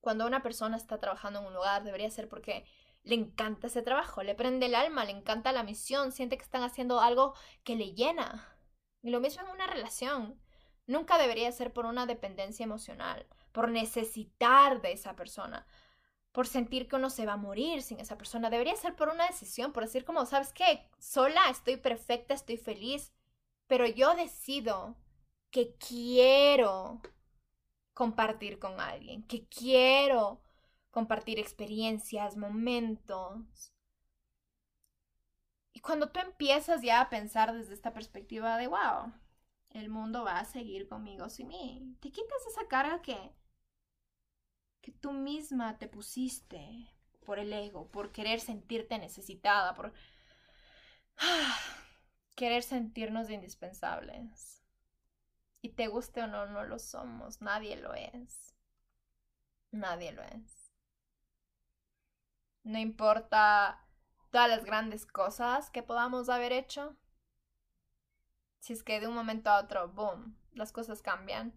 Cuando 0.00 0.26
una 0.26 0.42
persona 0.42 0.76
está 0.76 0.98
trabajando 0.98 1.40
en 1.40 1.46
un 1.46 1.54
lugar, 1.54 1.84
debería 1.84 2.10
ser 2.10 2.28
porque 2.28 2.64
le 3.04 3.14
encanta 3.14 3.66
ese 3.66 3.82
trabajo, 3.82 4.22
le 4.22 4.34
prende 4.34 4.66
el 4.66 4.74
alma, 4.74 5.04
le 5.04 5.12
encanta 5.12 5.52
la 5.52 5.64
misión, 5.64 6.12
siente 6.12 6.36
que 6.36 6.44
están 6.44 6.62
haciendo 6.62 7.00
algo 7.00 7.34
que 7.64 7.76
le 7.76 7.94
llena. 7.94 8.56
Y 9.02 9.10
lo 9.10 9.20
mismo 9.20 9.42
en 9.42 9.50
una 9.50 9.66
relación. 9.66 10.40
Nunca 10.86 11.18
debería 11.18 11.50
ser 11.52 11.72
por 11.72 11.86
una 11.86 12.06
dependencia 12.06 12.64
emocional, 12.64 13.26
por 13.52 13.68
necesitar 13.70 14.80
de 14.82 14.92
esa 14.92 15.14
persona, 15.14 15.66
por 16.32 16.46
sentir 16.46 16.88
que 16.88 16.96
uno 16.96 17.10
se 17.10 17.26
va 17.26 17.34
a 17.34 17.36
morir 17.36 17.82
sin 17.82 18.00
esa 18.00 18.18
persona. 18.18 18.50
Debería 18.50 18.76
ser 18.76 18.96
por 18.96 19.08
una 19.08 19.26
decisión, 19.26 19.72
por 19.72 19.84
decir 19.84 20.04
como, 20.04 20.26
¿sabes 20.26 20.52
qué? 20.52 20.88
Sola 20.98 21.48
estoy 21.50 21.76
perfecta, 21.76 22.34
estoy 22.34 22.56
feliz, 22.56 23.12
pero 23.66 23.86
yo 23.86 24.14
decido 24.14 24.96
que 25.50 25.76
quiero 25.76 27.00
compartir 27.94 28.58
con 28.58 28.80
alguien, 28.80 29.22
que 29.24 29.46
quiero 29.46 30.40
compartir 30.92 31.40
experiencias, 31.40 32.36
momentos. 32.36 33.72
Y 35.72 35.80
cuando 35.80 36.10
tú 36.12 36.20
empiezas 36.20 36.82
ya 36.82 37.00
a 37.00 37.10
pensar 37.10 37.52
desde 37.52 37.74
esta 37.74 37.92
perspectiva 37.92 38.58
de, 38.58 38.68
wow, 38.68 39.12
el 39.70 39.88
mundo 39.88 40.22
va 40.22 40.38
a 40.38 40.44
seguir 40.44 40.86
conmigo 40.86 41.28
sin 41.30 41.48
mí, 41.48 41.96
te 42.00 42.12
quitas 42.12 42.46
esa 42.46 42.68
carga 42.68 43.00
que, 43.00 43.34
que 44.82 44.92
tú 44.92 45.12
misma 45.12 45.78
te 45.78 45.88
pusiste 45.88 46.88
por 47.24 47.38
el 47.38 47.52
ego, 47.52 47.90
por 47.90 48.12
querer 48.12 48.40
sentirte 48.40 48.98
necesitada, 48.98 49.74
por 49.74 49.94
querer 52.36 52.62
sentirnos 52.62 53.30
indispensables. 53.30 54.62
Y 55.62 55.70
te 55.70 55.86
guste 55.86 56.22
o 56.22 56.26
no, 56.26 56.46
no 56.46 56.64
lo 56.64 56.78
somos, 56.78 57.40
nadie 57.40 57.76
lo 57.76 57.94
es. 57.94 58.54
Nadie 59.70 60.12
lo 60.12 60.22
es. 60.22 60.61
No 62.64 62.78
importa 62.78 63.84
todas 64.30 64.48
las 64.48 64.64
grandes 64.64 65.04
cosas 65.06 65.70
que 65.70 65.82
podamos 65.82 66.28
haber 66.28 66.52
hecho. 66.52 66.96
Si 68.60 68.72
es 68.72 68.82
que 68.82 69.00
de 69.00 69.08
un 69.08 69.14
momento 69.14 69.50
a 69.50 69.60
otro, 69.60 69.88
boom, 69.88 70.36
las 70.54 70.72
cosas 70.72 71.02
cambian. 71.02 71.52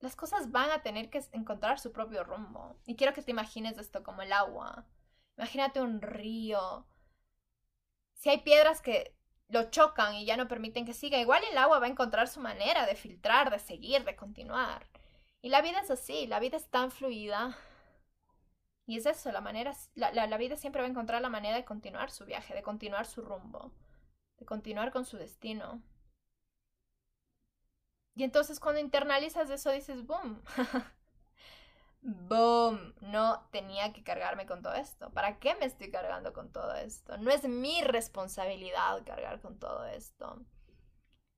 Las 0.00 0.16
cosas 0.16 0.50
van 0.50 0.70
a 0.70 0.82
tener 0.82 1.10
que 1.10 1.22
encontrar 1.32 1.78
su 1.78 1.92
propio 1.92 2.24
rumbo. 2.24 2.76
Y 2.84 2.96
quiero 2.96 3.12
que 3.12 3.22
te 3.22 3.30
imagines 3.30 3.78
esto 3.78 4.02
como 4.02 4.22
el 4.22 4.32
agua. 4.32 4.86
Imagínate 5.36 5.80
un 5.80 6.02
río. 6.02 6.86
Si 8.14 8.28
hay 8.28 8.38
piedras 8.38 8.82
que 8.82 9.16
lo 9.48 9.70
chocan 9.70 10.14
y 10.14 10.24
ya 10.24 10.36
no 10.36 10.48
permiten 10.48 10.84
que 10.84 10.94
siga, 10.94 11.18
igual 11.18 11.42
el 11.50 11.58
agua 11.58 11.78
va 11.78 11.86
a 11.86 11.90
encontrar 11.90 12.28
su 12.28 12.40
manera 12.40 12.86
de 12.86 12.96
filtrar, 12.96 13.50
de 13.50 13.58
seguir, 13.58 14.04
de 14.04 14.16
continuar. 14.16 14.88
Y 15.42 15.48
la 15.48 15.62
vida 15.62 15.80
es 15.80 15.90
así, 15.90 16.26
la 16.26 16.40
vida 16.40 16.56
es 16.56 16.68
tan 16.68 16.90
fluida 16.90 17.56
y 18.90 18.96
es 18.96 19.06
eso, 19.06 19.30
la 19.30 19.40
manera, 19.40 19.72
la, 19.94 20.10
la, 20.10 20.36
vida 20.36 20.56
siempre 20.56 20.82
va 20.82 20.88
a 20.88 20.90
encontrar 20.90 21.22
la 21.22 21.28
manera 21.28 21.54
de 21.54 21.64
continuar 21.64 22.10
su 22.10 22.24
viaje, 22.24 22.54
de 22.54 22.62
continuar 22.64 23.06
su 23.06 23.22
rumbo, 23.22 23.70
de 24.36 24.44
continuar 24.44 24.90
con 24.90 25.04
su 25.04 25.16
destino. 25.16 25.80
Y 28.16 28.24
entonces 28.24 28.58
cuando 28.58 28.80
internalizas 28.80 29.48
eso 29.48 29.70
dices, 29.70 30.04
boom, 30.04 30.42
boom, 32.02 32.96
no 33.00 33.46
tenía 33.52 33.92
que 33.92 34.02
cargarme 34.02 34.44
con 34.44 34.60
todo 34.60 34.74
esto. 34.74 35.12
¿Para 35.12 35.38
qué 35.38 35.54
me 35.54 35.66
estoy 35.66 35.92
cargando 35.92 36.32
con 36.32 36.50
todo 36.50 36.74
esto? 36.74 37.16
No 37.18 37.30
es 37.30 37.48
mi 37.48 37.82
responsabilidad 37.82 39.04
cargar 39.04 39.40
con 39.40 39.60
todo 39.60 39.86
esto. 39.86 40.44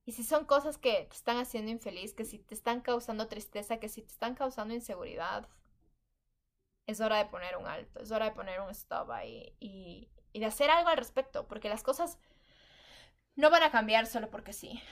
Y 0.06 0.12
si 0.12 0.24
son 0.24 0.46
cosas 0.46 0.78
que 0.78 1.04
te 1.04 1.14
están 1.14 1.36
haciendo 1.36 1.70
infeliz, 1.70 2.14
que 2.14 2.24
si 2.24 2.38
te 2.38 2.54
están 2.54 2.80
causando 2.80 3.28
tristeza, 3.28 3.76
que 3.76 3.90
si 3.90 4.00
te 4.00 4.08
están 4.10 4.36
causando 4.36 4.72
inseguridad, 4.72 5.50
es 6.86 7.00
hora 7.00 7.18
de 7.18 7.26
poner 7.26 7.56
un 7.56 7.66
alto, 7.66 8.00
es 8.00 8.10
hora 8.10 8.26
de 8.26 8.32
poner 8.32 8.60
un 8.60 8.70
stop 8.70 9.10
ahí 9.10 9.56
y, 9.60 10.10
de 10.32 10.46
hacer 10.46 10.70
algo 10.70 10.88
al 10.88 10.96
respecto, 10.96 11.46
porque 11.46 11.68
las 11.68 11.82
cosas 11.82 12.18
no 13.36 13.50
van 13.50 13.62
a 13.62 13.70
cambiar 13.70 14.06
solo 14.06 14.30
porque 14.30 14.52
sí. 14.52 14.82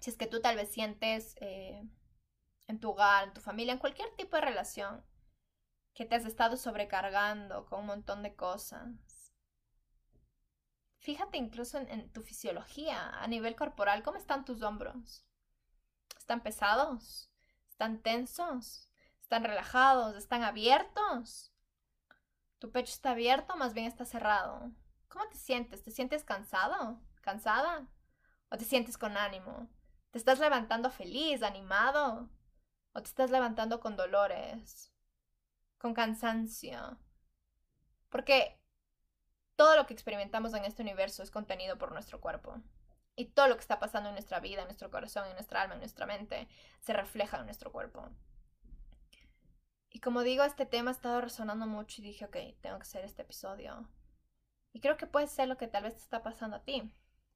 Si 0.00 0.10
es 0.10 0.16
que 0.16 0.26
tú 0.26 0.40
tal 0.40 0.56
vez 0.56 0.70
sientes 0.70 1.36
eh, 1.40 1.82
en 2.66 2.80
tu 2.80 2.90
hogar, 2.90 3.24
en 3.24 3.34
tu 3.34 3.40
familia, 3.40 3.72
en 3.72 3.78
cualquier 3.78 4.10
tipo 4.16 4.36
de 4.36 4.42
relación, 4.42 5.04
que 5.94 6.04
te 6.04 6.16
has 6.16 6.24
estado 6.24 6.56
sobrecargando 6.56 7.66
con 7.66 7.80
un 7.80 7.86
montón 7.86 8.22
de 8.22 8.34
cosas. 8.34 9.32
Fíjate 10.98 11.38
incluso 11.38 11.78
en 11.78 12.10
tu 12.12 12.22
fisiología, 12.22 13.10
a 13.10 13.26
nivel 13.26 13.56
corporal, 13.56 14.02
¿cómo 14.02 14.16
están 14.16 14.44
tus 14.44 14.62
hombros? 14.62 15.24
¿Están 16.18 16.42
pesados? 16.42 17.30
¿Están 17.68 18.02
tensos? 18.02 18.88
¿Están 19.24 19.42
relajados? 19.42 20.16
¿Están 20.16 20.42
abiertos? 20.42 21.50
¿Tu 22.58 22.70
pecho 22.70 22.92
está 22.92 23.12
abierto 23.12 23.56
más 23.56 23.72
bien 23.72 23.86
está 23.86 24.04
cerrado? 24.04 24.70
¿Cómo 25.08 25.26
te 25.30 25.38
sientes? 25.38 25.82
¿Te 25.82 25.90
sientes 25.90 26.24
cansado? 26.24 27.00
¿Cansada? 27.22 27.88
¿O 28.50 28.58
te 28.58 28.66
sientes 28.66 28.98
con 28.98 29.16
ánimo? 29.16 29.70
¿Te 30.10 30.18
estás 30.18 30.40
levantando 30.40 30.90
feliz, 30.90 31.42
animado? 31.42 32.28
¿O 32.92 33.00
te 33.00 33.08
estás 33.08 33.30
levantando 33.30 33.80
con 33.80 33.96
dolores? 33.96 34.92
¿Con 35.78 35.94
cansancio? 35.94 36.98
Porque 38.10 38.60
todo 39.56 39.74
lo 39.74 39.86
que 39.86 39.94
experimentamos 39.94 40.52
en 40.52 40.66
este 40.66 40.82
universo 40.82 41.22
es 41.22 41.30
contenido 41.30 41.78
por 41.78 41.92
nuestro 41.92 42.20
cuerpo. 42.20 42.60
Y 43.16 43.30
todo 43.30 43.48
lo 43.48 43.54
que 43.54 43.62
está 43.62 43.78
pasando 43.78 44.10
en 44.10 44.16
nuestra 44.16 44.38
vida, 44.40 44.60
en 44.60 44.66
nuestro 44.66 44.90
corazón, 44.90 45.26
en 45.28 45.32
nuestra 45.32 45.62
alma, 45.62 45.74
en 45.74 45.80
nuestra 45.80 46.04
mente, 46.04 46.46
se 46.80 46.92
refleja 46.92 47.38
en 47.38 47.46
nuestro 47.46 47.72
cuerpo. 47.72 48.10
Y 49.94 50.00
como 50.00 50.24
digo, 50.24 50.42
este 50.42 50.66
tema 50.66 50.90
ha 50.90 50.92
estado 50.92 51.20
resonando 51.20 51.68
mucho 51.68 52.02
y 52.02 52.04
dije, 52.04 52.24
ok, 52.24 52.36
tengo 52.60 52.78
que 52.78 52.82
hacer 52.82 53.04
este 53.04 53.22
episodio. 53.22 53.88
Y 54.72 54.80
creo 54.80 54.96
que 54.96 55.06
puede 55.06 55.28
ser 55.28 55.46
lo 55.46 55.56
que 55.56 55.68
tal 55.68 55.84
vez 55.84 55.94
te 55.94 56.00
está 56.00 56.20
pasando 56.20 56.56
a 56.56 56.64
ti, 56.64 56.92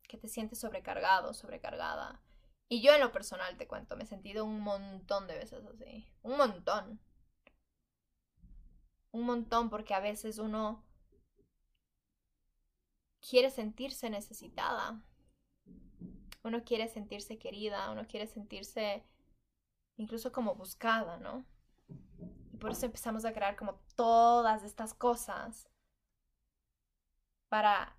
que 0.08 0.18
te 0.18 0.26
sientes 0.26 0.58
sobrecargado, 0.58 1.32
sobrecargada. 1.34 2.20
Y 2.68 2.82
yo 2.82 2.92
en 2.92 3.00
lo 3.00 3.12
personal 3.12 3.56
te 3.56 3.68
cuento, 3.68 3.96
me 3.96 4.02
he 4.02 4.06
sentido 4.06 4.44
un 4.44 4.60
montón 4.60 5.28
de 5.28 5.38
veces 5.38 5.64
así. 5.66 6.10
Un 6.22 6.36
montón. 6.36 7.00
Un 9.12 9.24
montón 9.24 9.70
porque 9.70 9.94
a 9.94 10.00
veces 10.00 10.38
uno 10.38 10.84
quiere 13.20 13.50
sentirse 13.50 14.10
necesitada. 14.10 15.00
Uno 16.42 16.64
quiere 16.64 16.88
sentirse 16.88 17.38
querida, 17.38 17.88
uno 17.92 18.08
quiere 18.08 18.26
sentirse 18.26 19.04
incluso 19.96 20.32
como 20.32 20.56
buscada, 20.56 21.18
¿no? 21.18 21.46
Por 22.58 22.70
eso 22.72 22.86
empezamos 22.86 23.24
a 23.24 23.32
crear 23.32 23.56
como 23.56 23.74
todas 23.94 24.64
estas 24.64 24.94
cosas 24.94 25.68
para 27.48 27.96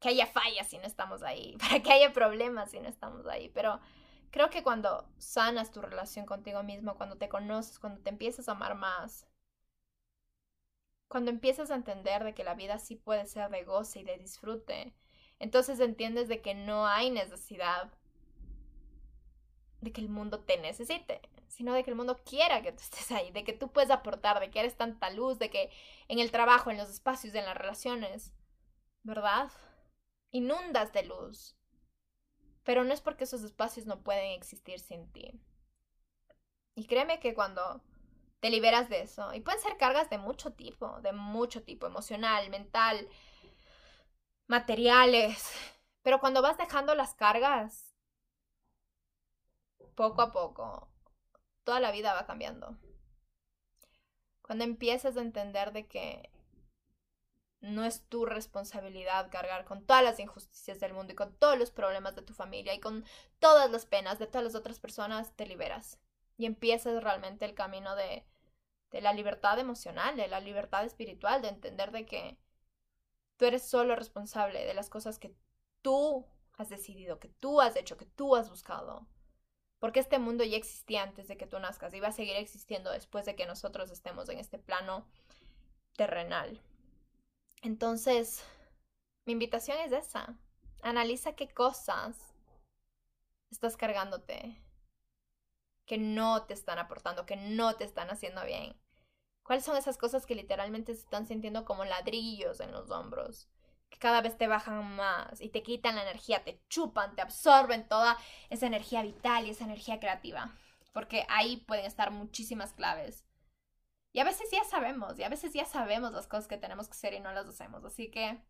que 0.00 0.10
haya 0.10 0.26
fallas 0.26 0.68
si 0.68 0.78
no 0.78 0.84
estamos 0.84 1.22
ahí, 1.22 1.56
para 1.60 1.82
que 1.82 1.92
haya 1.92 2.12
problemas 2.12 2.70
si 2.70 2.80
no 2.80 2.88
estamos 2.88 3.26
ahí. 3.26 3.48
Pero 3.50 3.80
creo 4.30 4.50
que 4.50 4.62
cuando 4.62 5.08
sanas 5.18 5.72
tu 5.72 5.80
relación 5.80 6.26
contigo 6.26 6.62
mismo, 6.62 6.96
cuando 6.96 7.16
te 7.16 7.28
conoces, 7.28 7.78
cuando 7.78 8.00
te 8.02 8.10
empiezas 8.10 8.48
a 8.48 8.52
amar 8.52 8.74
más, 8.74 9.26
cuando 11.08 11.30
empiezas 11.30 11.70
a 11.70 11.76
entender 11.76 12.24
de 12.24 12.34
que 12.34 12.44
la 12.44 12.54
vida 12.54 12.78
sí 12.78 12.96
puede 12.96 13.26
ser 13.26 13.50
de 13.50 13.64
goce 13.64 14.00
y 14.00 14.04
de 14.04 14.18
disfrute, 14.18 14.94
entonces 15.38 15.80
entiendes 15.80 16.28
de 16.28 16.40
que 16.42 16.54
no 16.54 16.86
hay 16.86 17.10
necesidad 17.10 17.92
de 19.80 19.92
que 19.92 20.00
el 20.00 20.08
mundo 20.08 20.40
te 20.40 20.56
necesite 20.58 21.20
sino 21.48 21.74
de 21.74 21.84
que 21.84 21.90
el 21.90 21.96
mundo 21.96 22.20
quiera 22.24 22.62
que 22.62 22.72
tú 22.72 22.82
estés 22.82 23.10
ahí, 23.12 23.30
de 23.32 23.44
que 23.44 23.52
tú 23.52 23.72
puedes 23.72 23.90
aportar, 23.90 24.40
de 24.40 24.50
que 24.50 24.60
eres 24.60 24.76
tanta 24.76 25.10
luz, 25.10 25.38
de 25.38 25.50
que 25.50 25.70
en 26.08 26.18
el 26.18 26.30
trabajo, 26.30 26.70
en 26.70 26.78
los 26.78 26.90
espacios, 26.90 27.34
en 27.34 27.44
las 27.44 27.56
relaciones, 27.56 28.32
¿verdad? 29.02 29.50
Inundas 30.30 30.92
de 30.92 31.04
luz. 31.04 31.56
Pero 32.64 32.84
no 32.84 32.94
es 32.94 33.00
porque 33.00 33.24
esos 33.24 33.42
espacios 33.42 33.86
no 33.86 34.02
pueden 34.02 34.32
existir 34.32 34.80
sin 34.80 35.10
ti. 35.12 35.40
Y 36.74 36.86
créeme 36.86 37.20
que 37.20 37.34
cuando 37.34 37.82
te 38.40 38.50
liberas 38.50 38.88
de 38.88 39.02
eso, 39.02 39.32
y 39.32 39.40
pueden 39.40 39.60
ser 39.60 39.76
cargas 39.76 40.10
de 40.10 40.18
mucho 40.18 40.52
tipo, 40.52 41.00
de 41.00 41.12
mucho 41.12 41.62
tipo, 41.62 41.86
emocional, 41.86 42.50
mental, 42.50 43.08
materiales, 44.48 45.50
pero 46.02 46.20
cuando 46.20 46.42
vas 46.42 46.58
dejando 46.58 46.94
las 46.94 47.14
cargas, 47.14 47.94
poco 49.94 50.22
a 50.22 50.32
poco, 50.32 50.88
toda 51.64 51.80
la 51.80 51.90
vida 51.90 52.14
va 52.14 52.26
cambiando. 52.26 52.78
Cuando 54.42 54.64
empiezas 54.64 55.16
a 55.16 55.22
entender 55.22 55.72
de 55.72 55.86
que 55.86 56.30
no 57.60 57.84
es 57.84 58.06
tu 58.08 58.26
responsabilidad 58.26 59.30
cargar 59.30 59.64
con 59.64 59.84
todas 59.86 60.04
las 60.04 60.20
injusticias 60.20 60.80
del 60.80 60.92
mundo 60.92 61.12
y 61.12 61.16
con 61.16 61.34
todos 61.36 61.58
los 61.58 61.70
problemas 61.70 62.14
de 62.14 62.22
tu 62.22 62.34
familia 62.34 62.74
y 62.74 62.80
con 62.80 63.04
todas 63.38 63.70
las 63.70 63.86
penas 63.86 64.18
de 64.18 64.26
todas 64.26 64.44
las 64.44 64.54
otras 64.54 64.78
personas, 64.80 65.34
te 65.36 65.46
liberas. 65.46 65.98
y 66.36 66.46
empieces 66.46 67.02
realmente 67.02 67.44
el 67.44 67.54
camino 67.54 67.94
de, 67.96 68.24
de 68.90 69.00
la 69.00 69.12
libertad 69.12 69.58
emocional, 69.58 70.16
de 70.16 70.28
la 70.28 70.40
libertad 70.40 70.84
espiritual, 70.84 71.42
de 71.42 71.48
entender 71.48 71.92
de 71.92 72.06
que 72.06 72.38
tú 73.36 73.44
eres 73.46 73.62
solo 73.62 73.96
responsable 73.96 74.66
de 74.66 74.74
las 74.74 74.90
cosas 74.90 75.18
que 75.18 75.34
tú 75.82 76.26
has 76.54 76.68
decidido, 76.68 77.18
que 77.20 77.28
tú 77.28 77.60
has 77.60 77.76
hecho, 77.76 77.96
que 77.96 78.06
tú 78.06 78.36
has 78.36 78.50
buscado. 78.50 79.06
Porque 79.78 80.00
este 80.00 80.18
mundo 80.18 80.44
ya 80.44 80.56
existía 80.56 81.02
antes 81.02 81.28
de 81.28 81.36
que 81.36 81.46
tú 81.46 81.58
nazcas 81.58 81.92
y 81.94 82.00
va 82.00 82.08
a 82.08 82.12
seguir 82.12 82.36
existiendo 82.36 82.90
después 82.90 83.26
de 83.26 83.36
que 83.36 83.46
nosotros 83.46 83.90
estemos 83.90 84.28
en 84.28 84.38
este 84.38 84.58
plano 84.58 85.06
terrenal. 85.96 86.60
Entonces, 87.62 88.44
mi 89.26 89.32
invitación 89.32 89.78
es 89.78 89.92
esa. 89.92 90.36
Analiza 90.82 91.34
qué 91.34 91.48
cosas 91.48 92.34
estás 93.50 93.76
cargándote, 93.76 94.60
que 95.86 95.98
no 95.98 96.44
te 96.44 96.54
están 96.54 96.78
aportando, 96.78 97.26
que 97.26 97.36
no 97.36 97.76
te 97.76 97.84
están 97.84 98.10
haciendo 98.10 98.44
bien. 98.44 98.76
¿Cuáles 99.44 99.64
son 99.64 99.76
esas 99.76 99.98
cosas 99.98 100.26
que 100.26 100.34
literalmente 100.34 100.94
se 100.94 101.00
están 101.00 101.26
sintiendo 101.26 101.64
como 101.64 101.84
ladrillos 101.84 102.60
en 102.60 102.72
los 102.72 102.90
hombros? 102.90 103.48
Que 103.94 104.00
cada 104.00 104.22
vez 104.22 104.36
te 104.36 104.48
bajan 104.48 104.96
más 104.96 105.40
y 105.40 105.50
te 105.50 105.62
quitan 105.62 105.94
la 105.94 106.02
energía, 106.02 106.42
te 106.42 106.60
chupan, 106.68 107.14
te 107.14 107.22
absorben 107.22 107.86
toda 107.86 108.18
esa 108.50 108.66
energía 108.66 109.02
vital 109.02 109.46
y 109.46 109.50
esa 109.50 109.62
energía 109.62 110.00
creativa. 110.00 110.52
Porque 110.92 111.24
ahí 111.28 111.58
pueden 111.58 111.84
estar 111.84 112.10
muchísimas 112.10 112.72
claves. 112.72 113.24
Y 114.12 114.18
a 114.18 114.24
veces 114.24 114.48
ya 114.50 114.64
sabemos, 114.64 115.16
y 115.16 115.22
a 115.22 115.28
veces 115.28 115.52
ya 115.52 115.64
sabemos 115.64 116.10
las 116.10 116.26
cosas 116.26 116.48
que 116.48 116.56
tenemos 116.56 116.88
que 116.88 116.94
hacer 116.94 117.14
y 117.14 117.20
no 117.20 117.30
las 117.30 117.46
hacemos. 117.46 117.84
Así 117.84 118.10
que, 118.10 118.42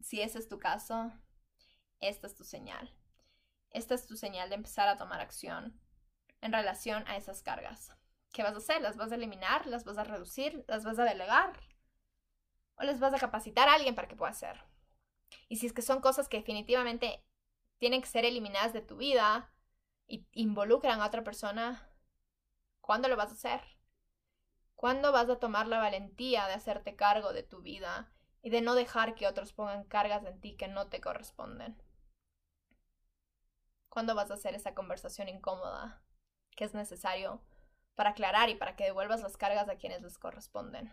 si 0.00 0.20
ese 0.20 0.40
es 0.40 0.48
tu 0.48 0.58
caso, 0.58 1.12
esta 2.00 2.26
es 2.26 2.34
tu 2.34 2.42
señal. 2.42 2.92
Esta 3.70 3.94
es 3.94 4.08
tu 4.08 4.16
señal 4.16 4.48
de 4.48 4.56
empezar 4.56 4.88
a 4.88 4.96
tomar 4.96 5.20
acción 5.20 5.80
en 6.40 6.52
relación 6.52 7.06
a 7.06 7.16
esas 7.16 7.40
cargas. 7.42 7.92
¿Qué 8.32 8.42
vas 8.42 8.54
a 8.54 8.58
hacer? 8.58 8.82
¿Las 8.82 8.96
vas 8.96 9.12
a 9.12 9.14
eliminar? 9.14 9.66
¿Las 9.66 9.84
vas 9.84 9.96
a 9.96 10.02
reducir? 10.02 10.64
¿Las 10.66 10.84
vas 10.84 10.98
a 10.98 11.04
delegar? 11.04 11.52
¿O 12.80 12.84
les 12.84 12.98
vas 12.98 13.12
a 13.12 13.18
capacitar 13.18 13.68
a 13.68 13.74
alguien 13.74 13.94
para 13.94 14.08
que 14.08 14.16
pueda 14.16 14.30
hacer? 14.30 14.64
Y 15.48 15.56
si 15.56 15.66
es 15.66 15.72
que 15.72 15.82
son 15.82 16.00
cosas 16.00 16.28
que 16.28 16.38
definitivamente 16.38 17.22
tienen 17.78 18.00
que 18.00 18.08
ser 18.08 18.24
eliminadas 18.24 18.72
de 18.72 18.80
tu 18.80 18.96
vida 18.96 19.52
y 20.06 20.26
involucran 20.32 21.00
a 21.00 21.06
otra 21.06 21.22
persona, 21.22 21.86
¿cuándo 22.80 23.08
lo 23.08 23.16
vas 23.16 23.30
a 23.30 23.34
hacer? 23.34 23.60
¿Cuándo 24.74 25.12
vas 25.12 25.28
a 25.28 25.38
tomar 25.38 25.66
la 25.66 25.78
valentía 25.78 26.46
de 26.46 26.54
hacerte 26.54 26.96
cargo 26.96 27.34
de 27.34 27.42
tu 27.42 27.60
vida 27.60 28.10
y 28.42 28.48
de 28.48 28.62
no 28.62 28.74
dejar 28.74 29.14
que 29.14 29.26
otros 29.26 29.52
pongan 29.52 29.84
cargas 29.84 30.24
en 30.24 30.40
ti 30.40 30.56
que 30.56 30.68
no 30.68 30.88
te 30.88 31.02
corresponden? 31.02 31.80
¿Cuándo 33.90 34.14
vas 34.14 34.30
a 34.30 34.34
hacer 34.34 34.54
esa 34.54 34.74
conversación 34.74 35.28
incómoda 35.28 36.02
que 36.56 36.64
es 36.64 36.72
necesario 36.72 37.42
para 37.94 38.10
aclarar 38.10 38.48
y 38.48 38.54
para 38.54 38.74
que 38.76 38.84
devuelvas 38.84 39.20
las 39.20 39.36
cargas 39.36 39.68
a 39.68 39.76
quienes 39.76 40.00
les 40.00 40.18
corresponden. 40.18 40.90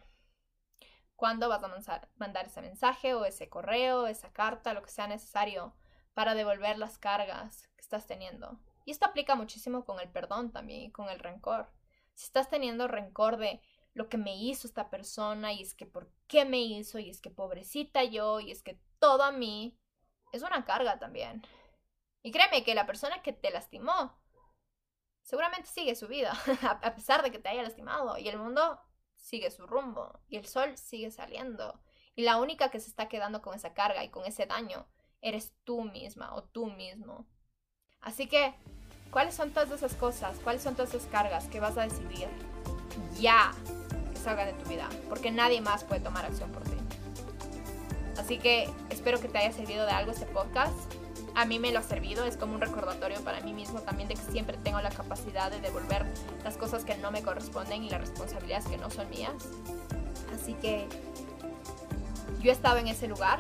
¿Cuándo 1.18 1.50
vas 1.50 1.64
a 1.64 2.08
mandar 2.18 2.46
ese 2.46 2.62
mensaje 2.62 3.16
o 3.16 3.26
ese 3.26 3.50
correo, 3.50 4.06
esa 4.06 4.32
carta, 4.32 4.74
lo 4.74 4.84
que 4.84 4.92
sea 4.92 5.08
necesario 5.08 5.76
para 6.14 6.36
devolver 6.36 6.78
las 6.78 7.00
cargas 7.00 7.68
que 7.76 7.82
estás 7.82 8.06
teniendo? 8.06 8.60
Y 8.86 8.92
esto 8.92 9.08
aplica 9.08 9.34
muchísimo 9.34 9.84
con 9.84 10.00
el 10.00 10.10
perdón 10.12 10.52
también 10.52 10.84
y 10.84 10.92
con 10.92 11.10
el 11.10 11.20
rencor. 11.20 11.72
Si 12.14 12.26
estás 12.26 12.50
teniendo 12.50 12.88
rencor 12.88 13.38
de 13.38 13.62
lo 13.96 14.10
que 14.10 14.20
me 14.20 14.38
hizo 14.38 14.68
esta 14.68 14.92
persona 14.92 15.54
y 15.54 15.64
es 15.64 15.74
que 15.74 15.88
por 15.88 16.14
qué 16.28 16.46
me 16.46 16.60
hizo 16.60 17.00
y 17.00 17.10
es 17.10 17.20
que 17.20 17.32
pobrecita 17.32 18.04
yo 18.04 18.40
y 18.40 18.52
es 18.52 18.62
que 18.62 18.80
todo 19.00 19.24
a 19.24 19.32
mí, 19.32 19.76
es 20.32 20.44
una 20.44 20.66
carga 20.66 21.00
también. 21.00 21.42
Y 22.22 22.32
créeme 22.32 22.64
que 22.64 22.76
la 22.76 22.86
persona 22.86 23.24
que 23.24 23.34
te 23.34 23.50
lastimó 23.50 24.16
seguramente 25.24 25.68
sigue 25.68 25.96
su 25.96 26.08
vida, 26.08 26.32
a 26.84 26.94
pesar 26.94 27.24
de 27.24 27.32
que 27.32 27.40
te 27.40 27.50
haya 27.50 27.64
lastimado, 27.64 28.20
y 28.20 28.30
el 28.30 28.38
mundo 28.38 28.80
sigue 29.28 29.52
su 29.52 29.68
rumbo, 29.68 30.20
y 30.30 30.38
el 30.38 30.46
sol 30.46 30.78
sigue 30.78 31.12
saliendo, 31.12 31.80
y 32.16 32.24
la 32.24 32.38
única 32.38 32.72
que 32.72 32.80
se 32.80 32.90
está 32.90 33.10
quedando 33.10 33.42
con 33.42 33.54
esa 33.54 33.74
carga 33.74 34.04
y 34.04 34.10
con 34.10 34.26
ese 34.26 34.46
daño 34.46 34.88
eres 35.22 35.54
tú 35.66 35.84
misma 35.84 36.34
o 36.34 36.44
tú 36.44 36.68
mismo. 36.68 37.28
Así 38.00 38.28
que, 38.28 38.56
¿cuáles 39.12 39.36
son 39.36 39.52
todas 39.52 39.70
esas 39.72 39.96
cosas? 39.96 40.40
¿Cuáles 40.44 40.62
son 40.62 40.76
todas 40.76 40.94
esas 40.94 41.08
cargas 41.10 41.48
que 41.50 41.60
vas 41.60 41.78
a 41.78 41.84
decidir 41.84 42.30
ya 43.20 43.52
que 44.12 44.18
salgan 44.18 44.48
de 44.48 44.64
tu 44.64 44.70
vida? 44.70 44.88
Porque 45.10 45.30
nadie 45.30 45.60
más 45.60 45.84
puede 45.84 46.00
tomar 46.00 46.26
acción 46.26 46.52
por 46.54 46.64
ti. 46.64 46.78
Así 48.18 48.40
que 48.40 48.70
espero 48.90 49.20
que 49.20 49.28
te 49.28 49.40
haya 49.40 49.52
servido 49.52 49.86
de 49.86 49.92
algo 49.92 50.12
este 50.12 50.26
podcast 50.26 50.74
a 51.38 51.46
mí 51.46 51.60
me 51.60 51.72
lo 51.72 51.78
ha 51.78 51.84
servido, 51.84 52.26
es 52.26 52.36
como 52.36 52.56
un 52.56 52.62
recordatorio 52.62 53.22
para 53.22 53.42
mí 53.42 53.54
mismo 53.54 53.80
también 53.82 54.10
de 54.10 54.16
que 54.16 54.32
siempre 54.32 54.58
tengo 54.58 54.82
la 54.82 54.90
capacidad 54.90 55.52
de 55.52 55.62
devolver 55.62 56.04
las 56.44 56.58
cosas 56.58 56.84
que 56.84 56.98
no 56.98 57.12
me 57.12 57.22
corresponden 57.22 57.84
y 57.84 57.92
las 57.92 58.02
responsabilidades 58.02 58.66
que 58.66 58.78
no 58.78 58.90
son 58.90 59.08
mías. 59.12 59.36
Así 60.34 60.56
que 60.56 60.88
yo 62.42 62.50
he 62.50 62.54
estado 62.54 62.78
en 62.78 62.88
ese 62.88 63.08
lugar 63.08 63.38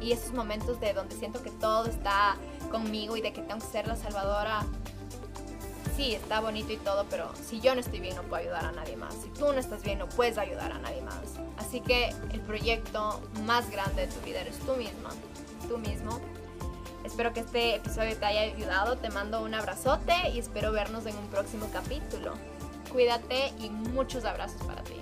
y, 0.00 0.04
y 0.04 0.12
esos 0.12 0.34
momentos 0.34 0.78
de 0.80 0.92
donde 0.92 1.16
siento 1.16 1.42
que 1.42 1.50
todo 1.50 1.86
está 1.86 2.36
conmigo 2.70 3.16
y 3.16 3.22
de 3.22 3.32
que 3.32 3.40
tengo 3.40 3.60
que 3.60 3.72
ser 3.72 3.88
la 3.88 3.96
salvadora 3.96 4.66
está 6.10 6.40
bonito 6.40 6.72
y 6.72 6.76
todo, 6.76 7.06
pero 7.08 7.30
si 7.34 7.60
yo 7.60 7.74
no 7.74 7.80
estoy 7.80 8.00
bien 8.00 8.16
no 8.16 8.22
puedo 8.22 8.42
ayudar 8.42 8.64
a 8.64 8.72
nadie 8.72 8.96
más. 8.96 9.14
Si 9.14 9.28
tú 9.28 9.52
no 9.52 9.58
estás 9.58 9.82
bien 9.82 9.98
no 9.98 10.08
puedes 10.08 10.38
ayudar 10.38 10.72
a 10.72 10.78
nadie 10.78 11.02
más. 11.02 11.22
Así 11.56 11.80
que 11.80 12.14
el 12.32 12.40
proyecto 12.40 13.20
más 13.44 13.70
grande 13.70 14.06
de 14.06 14.12
tu 14.12 14.20
vida 14.20 14.40
eres 14.40 14.58
tú 14.60 14.74
misma, 14.76 15.10
tú 15.68 15.78
mismo. 15.78 16.20
Espero 17.04 17.32
que 17.32 17.40
este 17.40 17.76
episodio 17.76 18.16
te 18.16 18.24
haya 18.24 18.42
ayudado, 18.42 18.96
te 18.96 19.10
mando 19.10 19.42
un 19.42 19.54
abrazote 19.54 20.14
y 20.34 20.38
espero 20.38 20.72
vernos 20.72 21.06
en 21.06 21.16
un 21.16 21.28
próximo 21.28 21.68
capítulo. 21.72 22.34
Cuídate 22.92 23.52
y 23.58 23.70
muchos 23.70 24.24
abrazos 24.24 24.62
para 24.62 24.82
ti. 24.82 24.96